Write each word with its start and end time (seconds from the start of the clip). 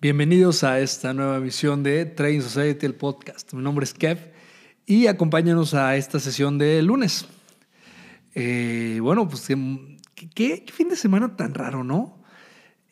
Bienvenidos 0.00 0.62
a 0.62 0.78
esta 0.78 1.12
nueva 1.12 1.38
emisión 1.38 1.82
de 1.82 2.06
Trading 2.06 2.40
Society, 2.40 2.86
el 2.86 2.94
podcast. 2.94 3.52
Mi 3.52 3.64
nombre 3.64 3.82
es 3.82 3.92
Kev 3.92 4.32
y 4.86 5.08
acompáñanos 5.08 5.74
a 5.74 5.96
esta 5.96 6.20
sesión 6.20 6.56
de 6.56 6.80
lunes. 6.82 7.26
Eh, 8.32 9.00
bueno, 9.02 9.28
pues 9.28 9.48
¿qué, 10.36 10.64
fin 10.72 10.88
de 10.88 10.94
semana 10.94 11.34
tan 11.34 11.52
raro, 11.52 11.82
¿no? 11.82 12.22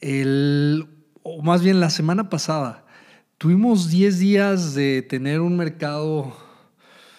El, 0.00 0.88
o 1.22 1.42
más 1.42 1.62
bien 1.62 1.78
la 1.78 1.90
semana 1.90 2.28
pasada, 2.28 2.84
tuvimos 3.38 3.88
10 3.88 4.18
días 4.18 4.74
de 4.74 5.02
tener 5.02 5.40
un 5.42 5.56
mercado 5.56 6.36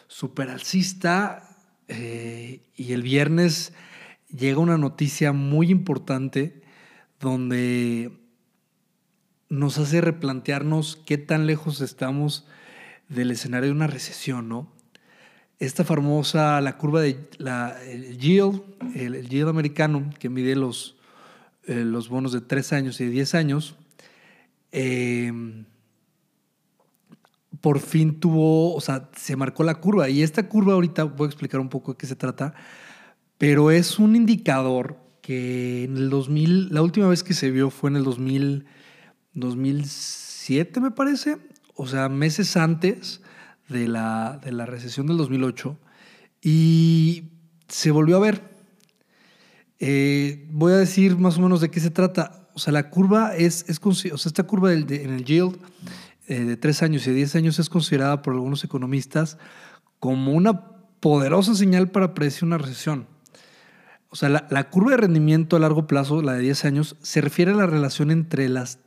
super 0.07 0.49
alcista 0.49 1.57
eh, 1.87 2.59
y 2.75 2.91
el 2.91 3.03
viernes 3.03 3.71
llega 4.37 4.59
una 4.59 4.77
noticia 4.77 5.31
muy 5.31 5.71
importante 5.71 6.61
donde 7.21 8.26
nos 9.49 9.77
hace 9.77 10.01
replantearnos 10.01 10.97
qué 11.05 11.17
tan 11.17 11.47
lejos 11.47 11.81
estamos 11.81 12.45
del 13.09 13.31
escenario 13.31 13.67
de 13.67 13.75
una 13.75 13.87
recesión, 13.87 14.49
¿no? 14.49 14.67
Esta 15.59 15.83
famosa, 15.83 16.61
la 16.61 16.77
curva 16.77 17.01
de 17.01 17.29
la, 17.37 17.81
el 17.83 18.17
yield, 18.17 18.61
el, 18.95 19.27
yield 19.27 19.49
americano, 19.49 20.09
que 20.19 20.29
mide 20.29 20.55
los, 20.55 20.97
eh, 21.65 21.83
los 21.83 22.09
bonos 22.09 22.31
de 22.31 22.41
3 22.41 22.73
años 22.73 23.01
y 23.01 23.05
de 23.05 23.11
10 23.11 23.35
años, 23.35 23.75
em, 24.71 25.65
por 27.61 27.79
fin 27.79 28.19
tuvo, 28.19 28.75
o 28.75 28.81
sea, 28.81 29.09
se 29.15 29.35
marcó 29.35 29.63
la 29.63 29.75
curva. 29.75 30.09
Y 30.09 30.21
esta 30.21 30.47
curva 30.47 30.73
ahorita 30.73 31.05
voy 31.05 31.25
a 31.25 31.29
explicar 31.29 31.59
un 31.59 31.69
poco 31.69 31.93
de 31.93 31.97
qué 31.97 32.05
se 32.05 32.15
trata, 32.15 32.53
pero 33.39 33.71
es 33.71 33.97
un 33.97 34.15
indicador 34.15 34.97
que 35.21 35.85
en 35.85 35.97
el 35.97 36.09
2000, 36.11 36.69
la 36.71 36.81
última 36.83 37.07
vez 37.07 37.23
que 37.23 37.33
se 37.33 37.49
vio 37.49 37.69
fue 37.71 37.89
en 37.89 37.95
el 37.95 38.03
2000. 38.03 38.65
2007, 39.37 40.79
me 40.79 40.91
parece, 40.91 41.37
o 41.75 41.87
sea, 41.87 42.09
meses 42.09 42.57
antes 42.57 43.21
de 43.69 43.87
la, 43.87 44.39
de 44.43 44.51
la 44.51 44.65
recesión 44.65 45.07
del 45.07 45.17
2008, 45.17 45.77
y 46.41 47.25
se 47.67 47.91
volvió 47.91 48.17
a 48.17 48.19
ver. 48.19 48.57
Eh, 49.79 50.47
voy 50.51 50.73
a 50.73 50.77
decir 50.77 51.17
más 51.17 51.37
o 51.37 51.41
menos 51.41 51.61
de 51.61 51.69
qué 51.69 51.79
se 51.79 51.91
trata. 51.91 52.49
O 52.53 52.59
sea, 52.59 52.73
la 52.73 52.89
curva 52.89 53.35
es, 53.35 53.65
es 53.67 53.79
o 53.83 53.93
sea, 53.93 54.11
esta 54.13 54.43
curva 54.43 54.73
en 54.73 54.89
el 54.91 55.23
yield 55.23 55.59
eh, 56.27 56.43
de 56.43 56.57
tres 56.57 56.81
años 56.81 57.05
y 57.05 57.11
de 57.11 57.17
10 57.17 57.35
años 57.35 57.59
es 57.59 57.69
considerada 57.69 58.21
por 58.21 58.33
algunos 58.33 58.63
economistas 58.63 59.37
como 59.99 60.33
una 60.33 60.71
poderosa 60.99 61.55
señal 61.55 61.89
para 61.89 62.13
predecir 62.13 62.45
una 62.45 62.57
recesión. 62.57 63.07
O 64.09 64.15
sea, 64.15 64.29
la, 64.29 64.47
la, 64.49 64.69
curva 64.69 64.91
de 64.91 64.97
rendimiento 64.97 65.55
a 65.55 65.59
largo 65.59 65.85
plazo, 65.85 66.21
la 66.21 66.33
de 66.33 66.41
10 66.41 66.65
años, 66.65 66.95
se 67.01 67.21
refiere 67.21 67.51
a 67.51 67.55
la 67.55 67.65
relación 67.65 68.11
entre 68.11 68.49
las 68.49 68.79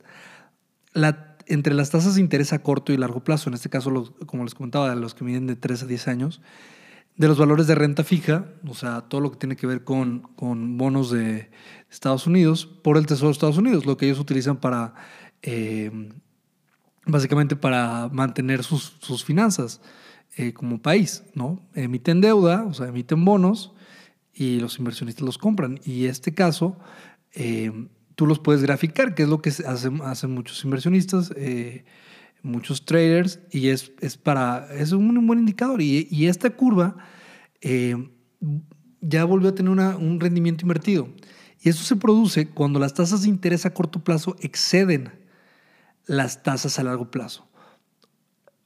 entre 1.47 1.73
las 1.73 1.89
tasas 1.89 2.15
de 2.15 2.21
interés 2.21 2.53
a 2.53 2.59
corto 2.61 2.93
y 2.93 2.97
largo 2.97 3.23
plazo, 3.23 3.49
en 3.49 3.55
este 3.55 3.69
caso, 3.69 4.13
como 4.25 4.43
les 4.43 4.55
comentaba, 4.55 4.93
los 4.95 5.13
que 5.13 5.23
miden 5.23 5.47
de 5.47 5.55
3 5.55 5.83
a 5.83 5.85
10 5.85 6.07
años, 6.07 6.41
de 7.17 7.27
los 7.27 7.37
valores 7.37 7.67
de 7.67 7.75
renta 7.75 8.03
fija, 8.03 8.45
o 8.67 8.73
sea, 8.73 9.01
todo 9.01 9.21
lo 9.21 9.31
que 9.31 9.37
tiene 9.37 9.55
que 9.55 9.67
ver 9.67 9.83
con, 9.83 10.21
con 10.35 10.77
bonos 10.77 11.11
de 11.11 11.51
Estados 11.89 12.25
Unidos, 12.25 12.65
por 12.65 12.97
el 12.97 13.05
Tesoro 13.05 13.27
de 13.27 13.33
Estados 13.33 13.57
Unidos, 13.57 13.85
lo 13.85 13.97
que 13.97 14.05
ellos 14.05 14.19
utilizan 14.19 14.57
para, 14.57 14.93
eh, 15.41 15.91
básicamente 17.05 17.55
para 17.55 18.09
mantener 18.11 18.63
sus, 18.63 18.97
sus 18.99 19.23
finanzas 19.23 19.81
eh, 20.37 20.53
como 20.53 20.81
país, 20.81 21.23
¿no? 21.35 21.61
Emiten 21.75 22.21
deuda, 22.21 22.63
o 22.63 22.73
sea, 22.73 22.87
emiten 22.87 23.25
bonos 23.25 23.73
y 24.33 24.59
los 24.61 24.79
inversionistas 24.79 25.25
los 25.25 25.37
compran. 25.37 25.79
Y 25.83 26.05
este 26.05 26.33
caso, 26.33 26.79
eh, 27.33 27.71
tú 28.21 28.27
los 28.27 28.37
puedes 28.37 28.61
graficar, 28.61 29.15
que 29.15 29.23
es 29.23 29.29
lo 29.29 29.41
que 29.41 29.49
hacen, 29.49 30.31
muchos 30.31 30.63
inversionistas, 30.63 31.33
eh, 31.35 31.85
muchos 32.43 32.85
traders, 32.85 33.39
y 33.49 33.69
es, 33.69 33.93
es, 33.99 34.15
para, 34.15 34.71
es 34.75 34.91
un, 34.91 35.25
buen 35.25 35.39
indicador. 35.39 35.81
Y, 35.81 36.27
esta 36.27 36.51
curva 36.51 36.97
eh, 37.61 38.11
ya 38.99 39.25
volvió 39.25 39.49
a 39.49 39.55
tener 39.55 39.71
un 39.71 40.19
rendimiento 40.19 40.65
invertido. 40.65 41.09
Y 41.61 41.69
eso 41.69 41.83
se 41.83 41.95
produce 41.95 42.47
cuando 42.47 42.79
las 42.79 42.93
tasas 42.93 43.23
de 43.23 43.29
interés 43.29 43.65
a 43.65 43.73
corto 43.73 44.03
plazo 44.03 44.35
exceden 44.39 45.09
las 46.05 46.43
tasas 46.43 46.77
a 46.77 46.83
largo 46.83 47.09
plazo. 47.09 47.49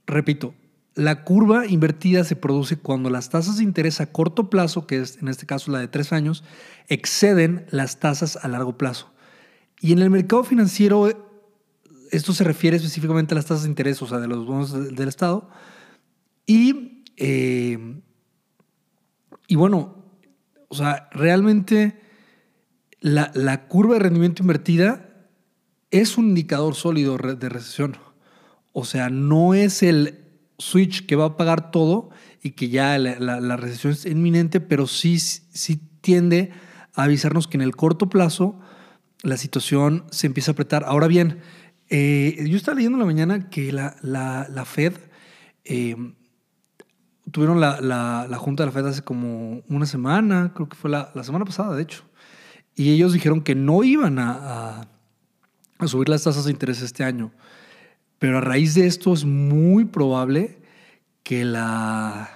Repito, 0.05 0.53
la 0.95 1.23
curva 1.23 1.65
invertida 1.65 2.25
se 2.25 2.35
produce 2.35 2.75
cuando 2.75 3.09
las 3.09 3.29
tasas 3.29 3.55
de 3.55 3.63
interés 3.63 4.01
a 4.01 4.11
corto 4.11 4.49
plazo, 4.49 4.85
que 4.85 4.99
es 4.99 5.17
en 5.21 5.29
este 5.29 5.45
caso 5.45 5.71
la 5.71 5.79
de 5.79 5.87
tres 5.87 6.11
años, 6.11 6.43
exceden 6.89 7.65
las 7.69 8.01
tasas 8.01 8.35
a 8.35 8.49
largo 8.49 8.77
plazo. 8.77 9.14
Y 9.79 9.93
en 9.93 9.99
el 9.99 10.09
mercado 10.09 10.43
financiero, 10.43 11.09
esto 12.11 12.33
se 12.33 12.43
refiere 12.43 12.77
específicamente 12.77 13.33
a 13.33 13.35
las 13.35 13.45
tasas 13.45 13.63
de 13.63 13.69
interés, 13.69 14.01
o 14.01 14.07
sea, 14.07 14.19
de 14.19 14.27
los 14.27 14.45
bonos 14.45 14.71
del 14.95 15.07
Estado. 15.07 15.49
Y, 16.45 17.03
eh, 17.17 18.01
y 19.47 19.55
bueno, 19.55 20.05
o 20.67 20.75
sea, 20.75 21.09
realmente 21.11 21.99
la, 22.99 23.31
la, 23.33 23.67
curva 23.67 23.95
de 23.95 23.99
rendimiento 23.99 24.43
invertida 24.43 25.09
es 25.91 26.17
un 26.17 26.29
indicador 26.29 26.75
sólido 26.75 27.17
de 27.17 27.49
recesión. 27.49 27.97
O 28.73 28.85
sea, 28.85 29.09
no 29.09 29.53
es 29.53 29.83
el 29.83 30.25
switch 30.57 31.05
que 31.05 31.15
va 31.15 31.25
a 31.25 31.37
pagar 31.37 31.71
todo 31.71 32.09
y 32.41 32.51
que 32.51 32.69
ya 32.69 32.97
la, 32.97 33.39
la 33.39 33.57
recesión 33.57 33.93
es 33.93 34.05
inminente, 34.05 34.59
pero 34.59 34.87
sí, 34.87 35.19
sí 35.19 35.79
tiende 36.01 36.51
a 36.93 37.03
avisarnos 37.03 37.47
que 37.47 37.57
en 37.57 37.61
el 37.61 37.75
corto 37.75 38.09
plazo 38.09 38.59
la 39.23 39.37
situación 39.37 40.05
se 40.11 40.27
empieza 40.27 40.51
a 40.51 40.53
apretar. 40.53 40.83
Ahora 40.85 41.07
bien, 41.07 41.39
eh, 41.89 42.45
yo 42.47 42.57
estaba 42.57 42.75
leyendo 42.75 42.97
en 42.97 42.99
la 42.99 43.05
mañana 43.05 43.49
que 43.49 43.71
la, 43.71 43.95
la, 44.01 44.65
Fed, 44.65 44.93
eh, 45.63 45.95
tuvieron 47.31 47.59
la, 47.59 47.81
la, 47.81 48.37
junta 48.37 48.63
de 48.63 48.67
la 48.67 48.71
Fed 48.71 48.87
hace 48.87 49.01
como 49.01 49.61
una 49.69 49.85
semana, 49.85 50.51
creo 50.55 50.69
que 50.69 50.75
fue 50.75 50.89
la, 50.89 51.11
semana 51.23 51.45
pasada, 51.45 51.75
de 51.75 51.83
hecho, 51.83 52.03
y 52.75 52.91
ellos 52.91 53.13
dijeron 53.13 53.41
que 53.41 53.55
no 53.55 53.83
iban 53.83 54.19
a, 54.19 54.87
a 55.77 55.87
subir 55.87 56.09
las 56.09 56.23
tasas 56.23 56.45
de 56.45 56.51
interés 56.51 56.81
este 56.81 57.03
año. 57.03 57.31
Pero 58.19 58.37
a 58.37 58.41
raíz 58.41 58.75
de 58.75 58.87
esto 58.87 59.13
es 59.13 59.25
muy 59.25 59.85
probable 59.85 60.59
que 61.23 61.43
la 61.45 62.34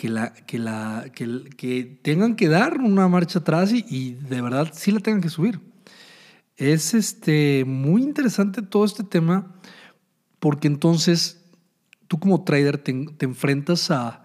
que, 0.00 0.08
la, 0.08 0.32
que, 0.32 0.58
la, 0.58 1.12
que, 1.14 1.98
tengan 2.00 2.34
que 2.34 2.48
dar 2.48 2.80
una 2.80 3.06
marcha 3.06 3.40
atrás 3.40 3.70
y, 3.70 4.14
de 4.14 4.40
verdad 4.40 4.70
sí 4.72 4.92
la 4.92 5.00
tengan 5.00 5.20
que 5.20 5.28
subir. 5.28 5.60
Es 6.56 6.94
este, 6.94 7.66
muy 7.66 8.02
interesante 8.02 8.62
todo 8.62 8.86
este 8.86 9.04
tema 9.04 9.54
porque 10.38 10.68
entonces 10.68 11.44
tú 12.08 12.18
como 12.18 12.44
trader 12.44 12.78
te, 12.78 12.92
enfrentas 13.20 13.90
a, 13.90 14.24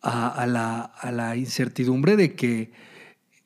a, 0.00 0.46
la, 0.48 0.80
a, 0.80 1.12
la, 1.12 1.36
incertidumbre 1.36 2.16
de 2.16 2.34
que, 2.34 2.72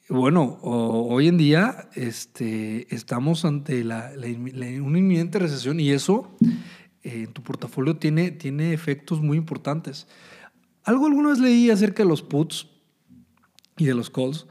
bueno, 0.09 0.59
hoy 0.63 1.29
en 1.29 1.37
día 1.37 1.91
este, 1.95 2.87
estamos 2.95 3.45
ante 3.45 3.85
la, 3.85 4.11
una 4.17 4.99
inminente 4.99 5.39
recesión 5.39 5.81
y 5.81 5.91
eso 5.91 6.35
eh, 7.03 7.25
en 7.27 7.33
tu 7.35 7.43
portafolio 7.43 7.99
tiene, 7.99 8.31
tiene 8.31 8.73
efectos 8.73 9.21
muy 9.21 9.37
importantes. 9.37 10.07
Algo 10.85 11.07
alguna 11.07 11.31
vez 11.31 11.39
leí 11.39 11.71
acerca 11.71 12.03
de 12.03 12.09
los 12.09 12.23
puts 12.23 12.67
y 13.77 13.87
de 13.87 13.95
los 13.95 14.11
calls, 14.11 14.47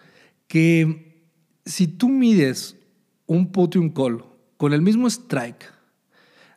que 0.47 1.25
si 1.65 1.87
tú 1.87 2.09
mides 2.09 2.77
un 3.25 3.51
put 3.51 3.75
y 3.75 3.79
un 3.79 3.89
call 3.89 4.23
con 4.57 4.73
el 4.73 4.81
mismo 4.81 5.07
strike, 5.07 5.71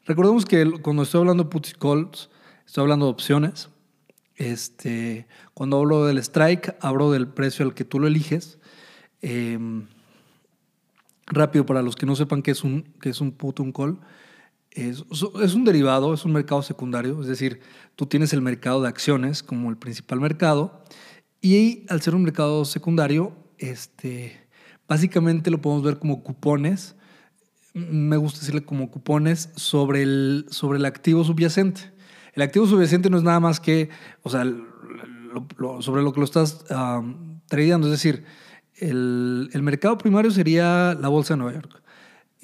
recordemos 0.04 0.44
que 0.44 0.70
cuando 0.82 1.02
estoy 1.02 1.20
hablando 1.20 1.44
de 1.44 1.50
puts 1.50 1.70
y 1.70 1.74
calls, 1.74 2.30
estoy 2.66 2.82
hablando 2.82 3.06
de 3.06 3.12
opciones. 3.12 3.68
Este, 4.36 5.28
cuando 5.54 5.78
hablo 5.78 6.06
del 6.06 6.18
strike, 6.18 6.76
hablo 6.80 7.12
del 7.12 7.28
precio 7.28 7.64
al 7.64 7.74
que 7.74 7.84
tú 7.84 8.00
lo 8.00 8.06
eliges. 8.06 8.58
Em, 9.22 9.86
rápido, 11.26 11.66
para 11.66 11.82
los 11.82 11.96
que 11.96 12.06
no 12.06 12.16
sepan 12.16 12.42
qué 12.42 12.50
es 12.50 12.64
un, 12.64 12.82
qué 13.00 13.10
es 13.10 13.20
un 13.20 13.32
put, 13.32 13.60
un 13.60 13.72
call. 13.72 13.98
Es, 14.74 15.04
un 15.54 15.64
derivado, 15.64 16.12
es 16.14 16.24
un 16.24 16.32
mercado 16.32 16.60
secundario, 16.60 17.20
es 17.20 17.28
decir, 17.28 17.60
tú 17.94 18.06
tienes 18.06 18.32
el 18.32 18.42
mercado 18.42 18.82
de 18.82 18.88
acciones 18.88 19.44
como 19.44 19.70
el 19.70 19.76
principal 19.76 20.20
mercado 20.20 20.82
y 21.40 21.86
al 21.88 22.02
ser 22.02 22.16
un 22.16 22.24
mercado 22.24 22.64
secundario, 22.64 23.32
este, 23.58 24.48
básicamente 24.88 25.52
lo 25.52 25.60
podemos 25.60 25.84
ver 25.84 26.00
como 26.00 26.24
cupones, 26.24 26.96
me 27.72 28.16
gusta 28.16 28.40
decirle 28.40 28.64
como 28.64 28.90
cupones 28.90 29.50
sobre 29.54 30.02
el, 30.02 30.46
sobre 30.50 30.78
el 30.78 30.86
activo 30.86 31.22
subyacente. 31.22 31.92
El 32.32 32.42
activo 32.42 32.66
subyacente 32.66 33.10
no 33.10 33.16
es 33.16 33.22
nada 33.22 33.38
más 33.38 33.60
que, 33.60 33.90
o 34.22 34.30
sea, 34.30 34.44
sobre 35.80 36.02
lo 36.02 36.12
que 36.12 36.18
lo 36.18 36.24
estás 36.24 36.64
tradeando, 37.46 37.86
es 37.86 37.92
decir, 37.92 38.24
el, 38.74 39.50
el 39.52 39.62
mercado 39.62 39.98
primario 39.98 40.32
sería 40.32 40.98
la 41.00 41.08
bolsa 41.08 41.34
de 41.34 41.38
Nueva 41.38 41.52
York. 41.52 41.83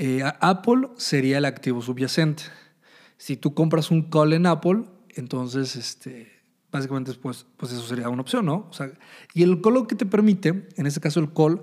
Eh, 0.03 0.23
Apple 0.41 0.89
sería 0.97 1.37
el 1.37 1.45
activo 1.45 1.83
subyacente. 1.83 2.45
Si 3.19 3.37
tú 3.37 3.53
compras 3.53 3.91
un 3.91 4.05
call 4.05 4.33
en 4.33 4.47
Apple, 4.47 4.85
entonces 5.11 5.77
este, 5.77 6.33
básicamente 6.73 7.13
pues, 7.13 7.45
pues 7.59 7.73
eso 7.73 7.83
sería 7.83 8.09
una 8.09 8.23
opción, 8.23 8.47
¿no? 8.47 8.67
O 8.71 8.73
sea, 8.73 8.91
y 9.35 9.43
el 9.43 9.61
call 9.61 9.75
lo 9.75 9.87
que 9.87 9.97
te 9.97 10.07
permite, 10.07 10.67
en 10.75 10.87
este 10.87 11.01
caso 11.01 11.21
el 11.21 11.35
call, 11.35 11.61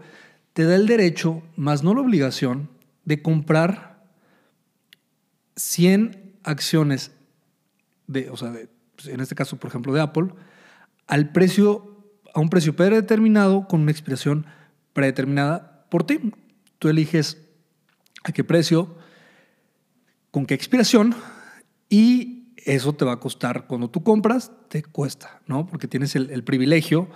te 0.53 0.65
da 0.65 0.75
el 0.75 0.85
derecho, 0.85 1.41
más 1.55 1.81
no 1.81 1.95
la 1.95 2.01
obligación, 2.01 2.69
de 3.05 3.23
comprar 3.23 4.05
100 5.55 6.37
acciones 6.43 7.13
de, 8.05 8.29
o 8.29 8.37
sea, 8.37 8.53
pues, 8.95 9.07
en 9.07 9.19
este 9.19 9.33
caso, 9.33 9.57
por 9.57 9.71
ejemplo, 9.71 9.93
de 9.93 10.01
Apple, 10.01 10.27
al 11.07 11.31
precio, 11.31 12.05
a 12.35 12.39
un 12.39 12.51
precio 12.51 12.75
predeterminado 12.75 13.67
con 13.67 13.81
una 13.81 13.89
expiración 13.89 14.45
predeterminada 14.93 15.87
por 15.89 16.03
ti. 16.03 16.19
Tú 16.77 16.89
eliges 16.89 17.46
a 18.27 18.33
qué 18.33 18.43
precio, 18.43 18.95
con 20.31 20.45
qué 20.45 20.53
expiración 20.53 21.15
y 21.89 22.53
eso 22.57 22.93
te 22.93 23.05
va 23.05 23.13
a 23.13 23.19
costar 23.19 23.65
cuando 23.67 23.89
tú 23.89 24.03
compras, 24.03 24.51
te 24.67 24.83
cuesta, 24.83 25.41
¿no? 25.47 25.65
Porque 25.65 25.87
tienes 25.87 26.15
el, 26.17 26.43
privilegio 26.43 27.07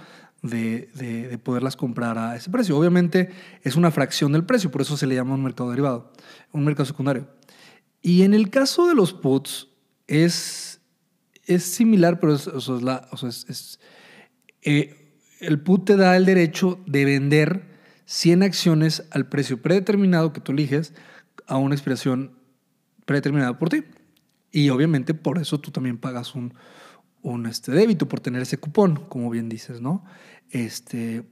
de, 0.42 0.88
de, 0.96 1.38
poderlas 1.38 1.76
comprar 1.76 2.18
a 2.18 2.38
ese 2.38 2.50
precio. 2.50 2.78
Obviamente 2.78 3.30
es 3.64 3.76
una 3.76 3.92
fracción 3.92 4.32
del 4.32 4.46
precio, 4.46 4.72
por 4.72 4.82
eso 4.82 4.96
se 4.96 5.06
le 5.06 5.16
llama 5.16 5.36
un 5.36 5.44
mercado 5.44 5.70
derivado, 5.70 6.14
un 6.54 6.64
mercado 6.64 6.86
secundario. 6.86 7.28
Y 8.02 8.24
en 8.24 8.34
el 8.34 8.50
caso 8.50 8.88
de 8.88 8.96
los 8.96 9.12
puts 9.12 9.68
es, 10.08 10.80
similar, 11.60 12.22
pero 12.22 12.34
es, 12.34 12.48
es, 12.48 13.80
eh, 14.62 15.18
el 15.42 15.60
put 15.60 15.86
te 15.86 15.98
da 15.98 16.16
el 16.16 16.26
derecho 16.26 16.80
de 16.88 17.04
vender 17.04 17.72
100 18.12 18.44
acciones 18.44 19.06
al 19.12 19.30
precio 19.30 19.62
predeterminado 19.62 20.34
que 20.34 20.42
tú 20.42 20.52
eliges 20.52 20.94
a 21.48 21.56
una 21.56 21.76
expiración 21.76 22.34
predeterminada 23.06 23.58
por 23.58 23.70
ti. 23.70 23.86
Y 24.52 24.70
obviamente 24.70 25.14
por 25.14 25.38
eso 25.38 25.62
tú 25.62 25.72
también 25.72 25.98
pagas 25.98 26.36
un, 26.36 26.54
un 27.22 27.46
este, 27.46 27.72
débito 27.72 28.10
por 28.10 28.20
tener 28.20 28.42
ese 28.42 28.58
cupón, 28.58 28.98
como 29.08 29.30
bien 29.30 29.48
dices, 29.48 29.80
¿no? 29.80 30.04
Este, 30.50 31.24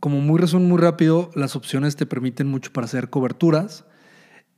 como 0.00 0.22
muy 0.22 0.40
resumen, 0.40 0.66
muy 0.66 0.78
rápido, 0.78 1.30
las 1.34 1.56
opciones 1.56 1.94
te 1.94 2.06
permiten 2.06 2.46
mucho 2.46 2.72
para 2.72 2.86
hacer 2.86 3.10
coberturas 3.10 3.84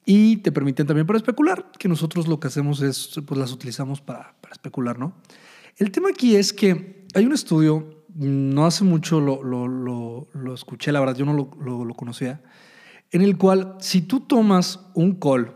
y 0.04 0.36
te 0.36 0.52
permiten 0.52 0.86
también 0.86 1.08
para 1.08 1.16
especular, 1.16 1.72
que 1.80 1.88
nosotros 1.88 2.28
lo 2.28 2.38
que 2.38 2.46
hacemos 2.46 2.80
es, 2.80 3.20
pues 3.26 3.40
las 3.40 3.50
utilizamos 3.50 4.00
para, 4.00 4.36
para 4.40 4.52
especular, 4.52 5.00
¿no? 5.00 5.16
El 5.78 5.90
tema 5.90 6.10
aquí 6.10 6.36
es 6.36 6.52
que 6.52 7.08
hay 7.12 7.26
un 7.26 7.32
estudio, 7.32 7.95
no 8.16 8.64
hace 8.66 8.84
mucho 8.84 9.20
lo, 9.20 9.42
lo, 9.42 10.28
lo, 10.32 10.54
escuché, 10.54 10.90
la 10.90 11.00
verdad 11.00 11.16
yo 11.16 11.26
no 11.26 11.34
lo, 11.34 11.94
conocía, 11.94 12.42
en 13.10 13.22
el 13.22 13.36
cual 13.36 13.76
si 13.80 14.00
tú 14.00 14.20
tomas 14.20 14.80
un 14.94 15.14
call 15.14 15.54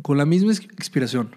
con 0.00 0.16
la 0.16 0.24
misma 0.24 0.52
expiración, 0.52 1.36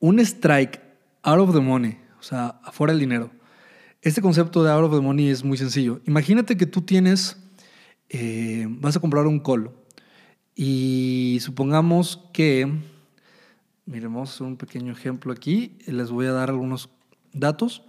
un 0.00 0.18
strike 0.18 0.80
out 1.22 1.38
of 1.38 1.54
the 1.54 1.60
money, 1.60 1.98
o 2.18 2.22
sea, 2.22 2.60
afuera 2.64 2.92
del 2.92 3.00
dinero, 3.00 3.30
este 4.02 4.20
concepto 4.20 4.64
de 4.64 4.72
out 4.72 4.84
of 4.84 4.94
the 4.94 5.00
money 5.00 5.28
es 5.28 5.44
muy 5.44 5.56
sencillo. 5.56 6.00
Imagínate 6.06 6.56
que 6.56 6.66
tú 6.66 6.82
tienes, 6.82 7.36
eh, 8.08 8.66
vas 8.68 8.96
a 8.96 9.00
comprar 9.00 9.26
un 9.26 9.40
call 9.40 9.70
y 10.54 11.38
supongamos 11.40 12.28
que, 12.32 12.72
miremos 13.84 14.40
un 14.40 14.56
pequeño 14.56 14.92
ejemplo 14.92 15.32
aquí, 15.32 15.78
les 15.86 16.10
voy 16.10 16.26
a 16.26 16.32
dar 16.32 16.50
algunos 16.50 16.90
datos. 17.32 17.82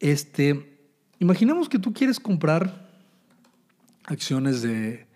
Este, 0.00 0.78
imaginemos 1.18 1.68
que 1.68 1.78
tú 1.78 1.92
quieres 1.92 2.20
comprar 2.20 2.90
acciones 4.04 4.62
de... 4.62 5.06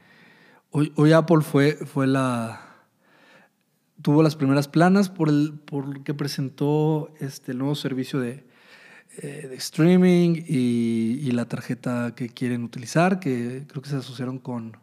Hoy, 0.71 1.13
Apple 1.13 1.41
fue, 1.41 1.73
fue 1.73 2.07
la... 2.07 2.65
Tuvo 4.03 4.23
las 4.23 4.37
primeras 4.37 4.69
planas 4.69 5.09
por 5.09 5.29
el 5.29 5.55
por 5.65 6.05
que 6.05 6.15
presentó 6.15 7.13
este, 7.19 7.51
el 7.53 7.59
nuevo 7.59 7.75
servicio 7.75 8.21
de, 8.21 8.45
eh, 9.17 9.49
de 9.49 9.57
streaming 9.57 10.45
y, 10.47 11.19
y, 11.21 11.31
la 11.33 11.47
tarjeta 11.47 12.15
que 12.15 12.29
quieren 12.29 12.63
utilizar, 12.63 13.19
que 13.19 13.65
creo 13.67 13.83
que 13.83 13.89
se 13.89 13.97
asociaron 13.97 14.39
con, 14.39 14.77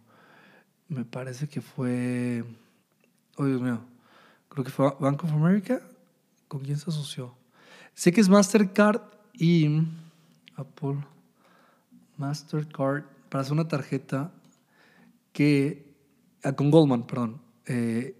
me 0.89 1.05
parece 1.05 1.47
que 1.47 1.61
fue, 1.61 2.43
oh 3.37 3.45
Dios 3.45 3.61
mío, 3.61 3.79
creo 4.49 4.65
que 4.65 4.71
fue 4.71 4.91
Bank 4.99 5.23
of 5.23 5.31
America. 5.31 5.81
¿Con 6.47 6.61
quién 6.61 6.77
se 6.77 6.89
asoció? 6.89 7.35
Sé 7.93 8.11
que 8.11 8.21
es 8.21 8.29
Mastercard 8.29 9.01
y 9.37 9.81
Apple 10.55 10.97
Mastercard 12.17 13.03
para 13.29 13.41
hacer 13.41 13.53
una 13.53 13.67
tarjeta 13.67 14.31
que, 15.33 15.85
ah, 16.43 16.53
con 16.53 16.71
Goldman, 16.71 17.05
perdón, 17.05 17.41
eh, 17.65 18.15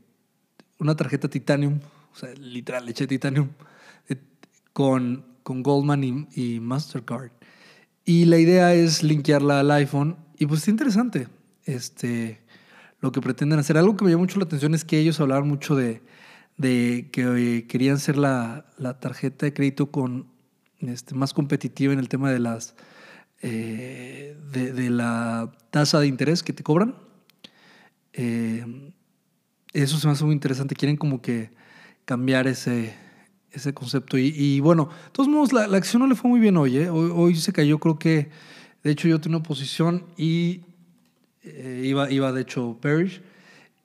una 0.80 0.96
tarjeta 0.96 1.30
Titanium, 1.30 1.80
o 2.12 2.16
sea, 2.16 2.34
literal, 2.34 2.86
leche 2.86 3.08
Titanium, 3.08 3.50
eh, 4.10 4.18
con, 4.74 5.26
con 5.44 5.64
Goldman 5.64 6.04
y, 6.04 6.28
y, 6.36 6.60
Mastercard. 6.60 7.32
Y 8.04 8.26
la 8.26 8.38
idea 8.38 8.74
es 8.74 9.04
linkearla 9.04 9.62
al 9.62 9.72
iPhone 9.72 10.18
y 10.38 10.46
pues 10.46 10.60
está 10.60 10.72
interesante. 10.72 11.28
Este, 11.64 12.40
lo 13.02 13.12
que 13.12 13.22
pretenden 13.22 13.60
hacer. 13.60 13.78
Algo 13.78 13.96
que 13.96 14.04
me 14.04 14.12
llamó 14.12 14.24
mucho 14.24 14.40
la 14.40 14.46
atención 14.46 14.74
es 14.74 14.84
que 14.84 15.00
ellos 15.00 15.20
hablaban 15.20 15.48
mucho 15.48 15.76
de, 15.76 16.02
de 16.58 17.10
que 17.12 17.22
eh, 17.58 17.68
querían 17.68 18.00
ser 18.00 18.18
la, 18.18 18.66
la, 18.78 19.00
tarjeta 19.00 19.46
de 19.46 19.54
crédito 19.54 19.92
con, 19.92 20.28
este, 20.90 21.16
más 21.16 21.34
competitiva 21.34 21.94
en 21.94 22.00
el 22.00 22.10
tema 22.10 22.32
de 22.32 22.40
las 22.40 22.76
eh, 23.42 24.38
de, 24.52 24.90
la 24.90 25.52
tasa 25.70 26.00
de 26.00 26.08
interés 26.08 26.42
que 26.42 26.54
te 26.54 26.64
cobran. 26.64 26.96
Eh, 28.14 28.66
eso 29.74 29.98
se 29.98 30.08
me 30.08 30.14
hace 30.14 30.24
muy 30.24 30.34
interesante. 30.34 30.76
Quieren 30.76 30.98
como 30.98 31.22
que 31.22 31.52
cambiar 32.06 32.48
ese, 32.48 32.96
ese 33.52 33.74
concepto. 33.74 34.18
Y, 34.18 34.60
bueno, 34.62 34.86
de 34.86 35.12
todos 35.12 35.30
modos, 35.30 35.54
la, 35.54 35.68
la, 35.68 35.78
acción 35.78 36.02
no 36.02 36.08
le 36.08 36.16
fue 36.16 36.30
muy 36.30 36.40
bien 36.40 36.58
hoy, 36.58 36.78
hoy. 36.78 37.12
Hoy 37.14 37.36
se 37.36 37.54
cayó, 37.54 37.78
creo 37.80 38.00
que, 38.00 38.30
de 38.84 38.92
hecho, 38.92 39.08
yo 39.08 39.20
tengo 39.20 39.38
una 39.38 39.44
posición 39.44 40.06
y 40.18 40.62
eh, 41.44 41.84
iba, 41.86 42.12
iba 42.12 42.32
de 42.32 42.42
hecho 42.42 42.78
Parrish. 42.82 43.22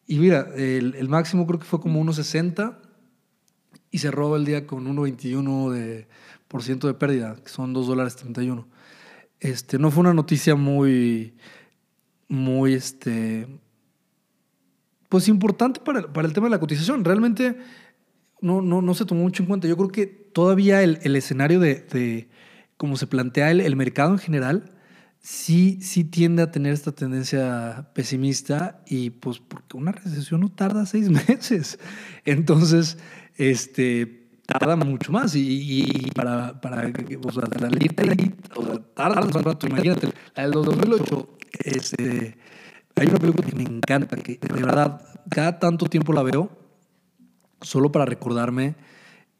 Y 0.07 0.19
mira, 0.19 0.49
el, 0.57 1.09
máximo 1.09 1.47
creo 1.47 1.61
que 1.61 1.67
fue 1.67 1.81
como 1.81 2.03
1.60 2.03 2.79
y 3.91 3.99
cerró 3.99 4.35
el 4.37 4.45
día 4.45 4.67
con 4.67 4.87
1.21 4.87 5.71
de, 5.71 6.09
de 6.59 6.95
pérdida, 6.95 7.37
que 7.43 7.49
son 7.49 7.73
2 7.73 7.87
dólares 7.87 8.17
31. 8.17 8.67
Este, 9.39 9.79
no 9.79 9.91
fue 9.91 10.01
una 10.01 10.15
noticia 10.15 10.55
muy, 10.55 11.35
muy, 12.29 12.75
este, 12.75 13.47
pues 15.09 15.29
importante 15.29 15.81
para, 15.81 16.13
para 16.13 16.27
el 16.27 16.35
tema 16.35 16.47
de 16.47 16.51
la 16.51 16.61
cotización. 16.61 17.05
Realmente 17.05 17.57
no, 18.41 18.61
no, 18.63 18.83
no 18.83 18.95
se 18.95 19.05
tomó 19.05 19.23
mucho 19.23 19.43
en 19.43 19.49
cuenta. 19.49 19.69
Yo 19.69 19.77
creo 19.77 19.89
que 19.89 20.07
todavía 20.07 20.83
el, 20.83 20.99
el 21.03 21.17
escenario 21.17 21.61
de, 21.61 21.77
de 21.77 22.29
cómo 22.77 22.97
se 22.97 23.07
plantea 23.07 23.51
el, 23.51 23.61
el 23.61 23.77
mercado 23.77 24.13
en 24.13 24.19
general, 24.19 24.73
sí, 25.21 25.79
sí 25.83 26.05
tiende 26.05 26.43
a 26.43 26.51
tener 26.51 26.73
esta 26.73 26.93
tendencia 26.93 27.91
pesimista 27.95 28.83
y 28.87 29.11
pues 29.11 29.39
porque 29.39 29.77
una 29.77 29.93
recesión 29.93 30.41
no 30.41 30.51
tarda 30.51 30.85
seis 30.85 31.09
meses. 31.29 31.79
Entonces, 32.25 32.99
este, 33.37 34.20
tarda 34.59 34.77
mucho 34.77 35.13
más 35.13 35.35
y, 35.35 36.11
para, 36.15 36.61
para 36.61 36.83
o 36.83 37.33
sea, 37.33 37.45
la 37.61 37.69
o 38.57 38.63
sea, 38.65 38.79
tarda 38.95 39.21
más 39.21 39.43
rato. 39.43 39.67
Imagínate, 39.67 40.09
la 40.35 40.43
del 40.43 40.53
2008, 40.53 41.39
este, 41.65 42.37
hay 42.97 43.07
una 43.07 43.19
película 43.19 43.49
que 43.49 43.57
me 43.57 43.63
encanta, 43.63 44.17
que 44.17 44.39
de 44.41 44.53
verdad 44.53 45.03
cada 45.31 45.59
tanto 45.59 45.87
tiempo 45.87 46.13
la 46.13 46.23
veo 46.23 46.51
solo 47.61 47.93
para 47.93 48.05
recordarme 48.05 48.75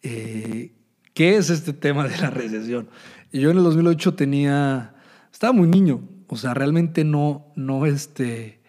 eh, 0.03 0.73
qué 1.15 1.37
es 1.37 1.51
este 1.51 1.73
tema 1.73 2.07
de 2.07 2.17
la 2.19 2.31
recesión. 2.31 2.89
Y 3.33 3.41
yo 3.41 3.51
en 3.51 3.59
el 3.59 3.65
2008 3.65 4.15
tenía 4.15 4.95
estaba 5.41 5.53
muy 5.55 5.69
niño, 5.69 6.03
o 6.29 6.37
sea, 6.37 6.53
realmente 6.53 7.03
no, 7.03 7.53
no, 7.57 7.87
este, 7.87 8.61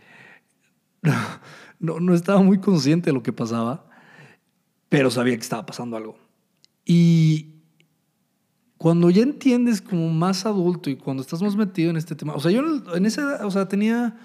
no, 1.80 2.00
no 2.00 2.14
estaba 2.14 2.42
muy 2.42 2.60
consciente 2.60 3.10
de 3.10 3.14
lo 3.14 3.24
que 3.24 3.34
pasaba, 3.34 3.90
pero 4.88 5.12
sabía 5.12 5.36
que 5.36 5.42
estaba 5.42 5.66
pasando 5.66 5.98
algo. 5.98 6.18
Y 6.86 7.62
cuando 8.78 9.10
ya 9.10 9.22
entiendes 9.22 9.82
como 9.82 10.10
más 10.10 10.46
adulto 10.46 10.90
y 10.90 10.96
cuando 10.96 11.22
estás 11.22 11.42
más 11.42 11.56
metido 11.56 11.92
en 11.92 11.98
este 11.98 12.16
tema, 12.16 12.34
o 12.34 12.40
sea, 12.40 12.52
yo 12.52 12.64
en 12.96 13.06
esa 13.06 13.46
o 13.46 13.52
sea, 13.52 13.68
tenía, 13.68 14.18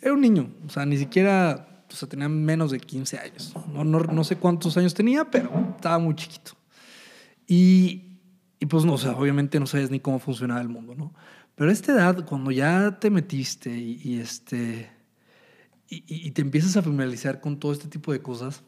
era 0.00 0.12
un 0.12 0.20
niño, 0.20 0.50
o 0.66 0.68
sea, 0.68 0.84
ni 0.84 0.96
siquiera, 0.96 1.84
o 1.88 1.94
sea, 1.94 2.08
tenía 2.08 2.28
menos 2.28 2.72
de 2.72 2.80
15 2.80 3.18
años, 3.18 3.54
no, 3.72 3.84
no, 3.84 4.00
no 4.00 4.24
sé 4.24 4.36
cuántos 4.36 4.76
años 4.76 4.94
tenía, 4.94 5.30
pero 5.30 5.74
estaba 5.76 5.98
muy 5.98 6.16
chiquito. 6.16 6.52
Y, 7.46 8.18
y 8.58 8.66
pues 8.66 8.84
no, 8.84 8.94
o 8.94 8.98
sea, 8.98 9.12
obviamente 9.12 9.60
no 9.60 9.66
sabes 9.66 9.90
ni 9.90 10.00
cómo 10.00 10.18
funcionaba 10.18 10.60
el 10.60 10.68
mundo, 10.68 10.94
¿no? 10.94 11.12
Pero 11.54 11.70
a 11.70 11.72
esta 11.72 11.92
edad, 11.92 12.24
cuando 12.26 12.50
ya 12.50 12.98
te 12.98 13.10
metiste 13.10 13.70
y, 13.70 14.18
este, 14.18 14.90
y, 15.88 16.30
te 16.32 16.42
empiezas 16.42 16.76
a 16.76 16.82
familiarizar 16.82 17.40
con 17.40 17.60
todo 17.60 17.72
este 17.72 17.86
tipo 17.86 18.12
de 18.12 18.20
cosas, 18.20 18.64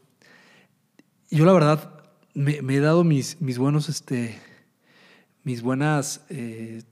yo 1.31 1.45
la 1.45 1.53
verdad 1.53 2.05
me, 2.37 2.75
he 2.75 2.81
dado 2.81 3.03
mis, 3.03 3.41
mis 3.41 3.59
buenos, 3.59 3.89
este, 3.89 4.39
mis 5.43 5.63
buenas 5.63 6.25
eh, 6.29 6.83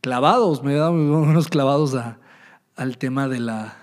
clavados, 0.00 0.62
me 0.62 0.74
he 0.74 0.76
dado 0.76 0.92
mis 0.92 1.08
buenos 1.08 1.48
clavados 1.48 1.96
al 2.76 2.98
tema 2.98 3.26
de 3.26 3.40
la, 3.40 3.76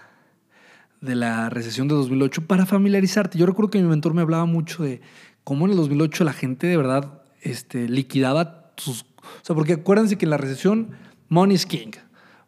de 1.01 1.15
la 1.15 1.49
recesión 1.49 1.87
de 1.87 1.95
2008 1.95 2.45
para 2.47 2.65
familiarizarte. 2.65 3.37
Yo 3.37 3.45
recuerdo 3.45 3.71
que 3.71 3.81
mi 3.81 3.87
mentor 3.87 4.13
me 4.13 4.21
hablaba 4.21 4.45
mucho 4.45 4.83
de 4.83 5.01
cómo 5.43 5.65
en 5.65 5.71
el 5.71 5.77
2008 5.77 6.23
la 6.23 6.33
gente 6.33 6.67
de 6.67 6.77
verdad 6.77 7.23
este, 7.41 7.89
liquidaba 7.89 8.71
sus 8.77 9.05
o 9.21 9.45
sea, 9.45 9.55
porque 9.55 9.73
acuérdense 9.73 10.17
que 10.17 10.25
en 10.25 10.31
la 10.31 10.37
recesión, 10.37 10.91
money 11.29 11.55
is 11.55 11.65
king. 11.65 11.91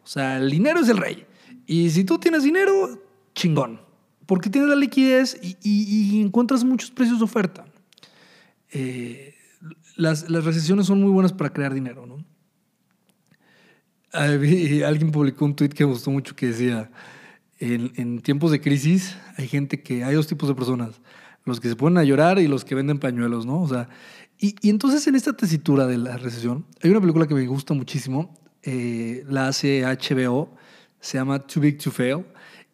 O 0.04 0.08
sea, 0.08 0.38
el 0.38 0.50
dinero 0.50 0.80
es 0.80 0.90
el 0.90 0.98
rey. 0.98 1.26
Y 1.66 1.90
si 1.90 2.04
tú 2.04 2.18
tienes 2.18 2.44
dinero, 2.44 3.02
chingón. 3.36 3.82
Porque 4.26 4.50
tienes 4.50 4.70
la 4.70 4.76
liquidez 4.76 5.38
y, 5.42 5.58
y- 5.64 6.18
y 6.18 6.22
encuentras 6.22 6.64
muchos 6.64 6.92
precios 6.92 7.20
de 7.20 7.26
oferta. 7.26 7.66
Eh, 8.72 9.36
las, 9.96 10.30
las 10.30 10.44
recesiones 10.46 10.88
son 10.88 11.02
muy 11.02 11.12
buenas 11.12 11.34
para 11.34 11.52
crear 11.54 11.74
dinero, 11.74 12.06
¿no? 12.06 12.24
Alguien 14.12 15.12
publicó 15.12 15.46
un 15.46 15.56
tweet 15.56 15.70
que 15.70 15.86
me 15.86 15.92
gustó 15.92 16.12
mucho 16.12 16.36
que 16.36 16.48
decía, 16.48 16.92
en, 17.60 17.92
en 17.96 18.20
tiempos 18.22 18.52
de 18.52 18.62
crisis 18.62 19.16
hay 19.38 19.48
gente 19.48 19.82
que, 19.82 20.04
hay 20.04 20.14
dos 20.14 20.28
tipos 20.28 20.48
de 20.48 20.54
personas, 20.56 21.02
los 21.46 21.60
que 21.60 21.68
se 21.70 21.76
ponen 21.76 21.98
a 21.98 22.04
llorar 22.04 22.38
y 22.40 22.48
los 22.48 22.64
que 22.64 22.76
venden 22.76 23.00
pañuelos, 23.00 23.46
¿no? 23.48 23.62
O 23.62 23.68
sea, 23.68 23.90
y, 24.38 24.56
y 24.62 24.70
entonces 24.70 25.08
en 25.08 25.16
esta 25.16 25.34
tesitura 25.34 25.88
de 25.88 25.98
la 25.98 26.18
recesión, 26.18 26.66
hay 26.84 26.92
una 26.92 27.02
película 27.02 27.28
que 27.28 27.34
me 27.34 27.46
gusta 27.48 27.74
muchísimo, 27.74 28.38
eh, 28.62 29.24
la 29.28 29.48
hace 29.48 29.84
HBO, 29.84 30.56
se 31.00 31.18
llama 31.18 31.40
Too 31.40 31.62
Big 31.62 31.80
to 31.80 31.90
Fail, 31.90 32.24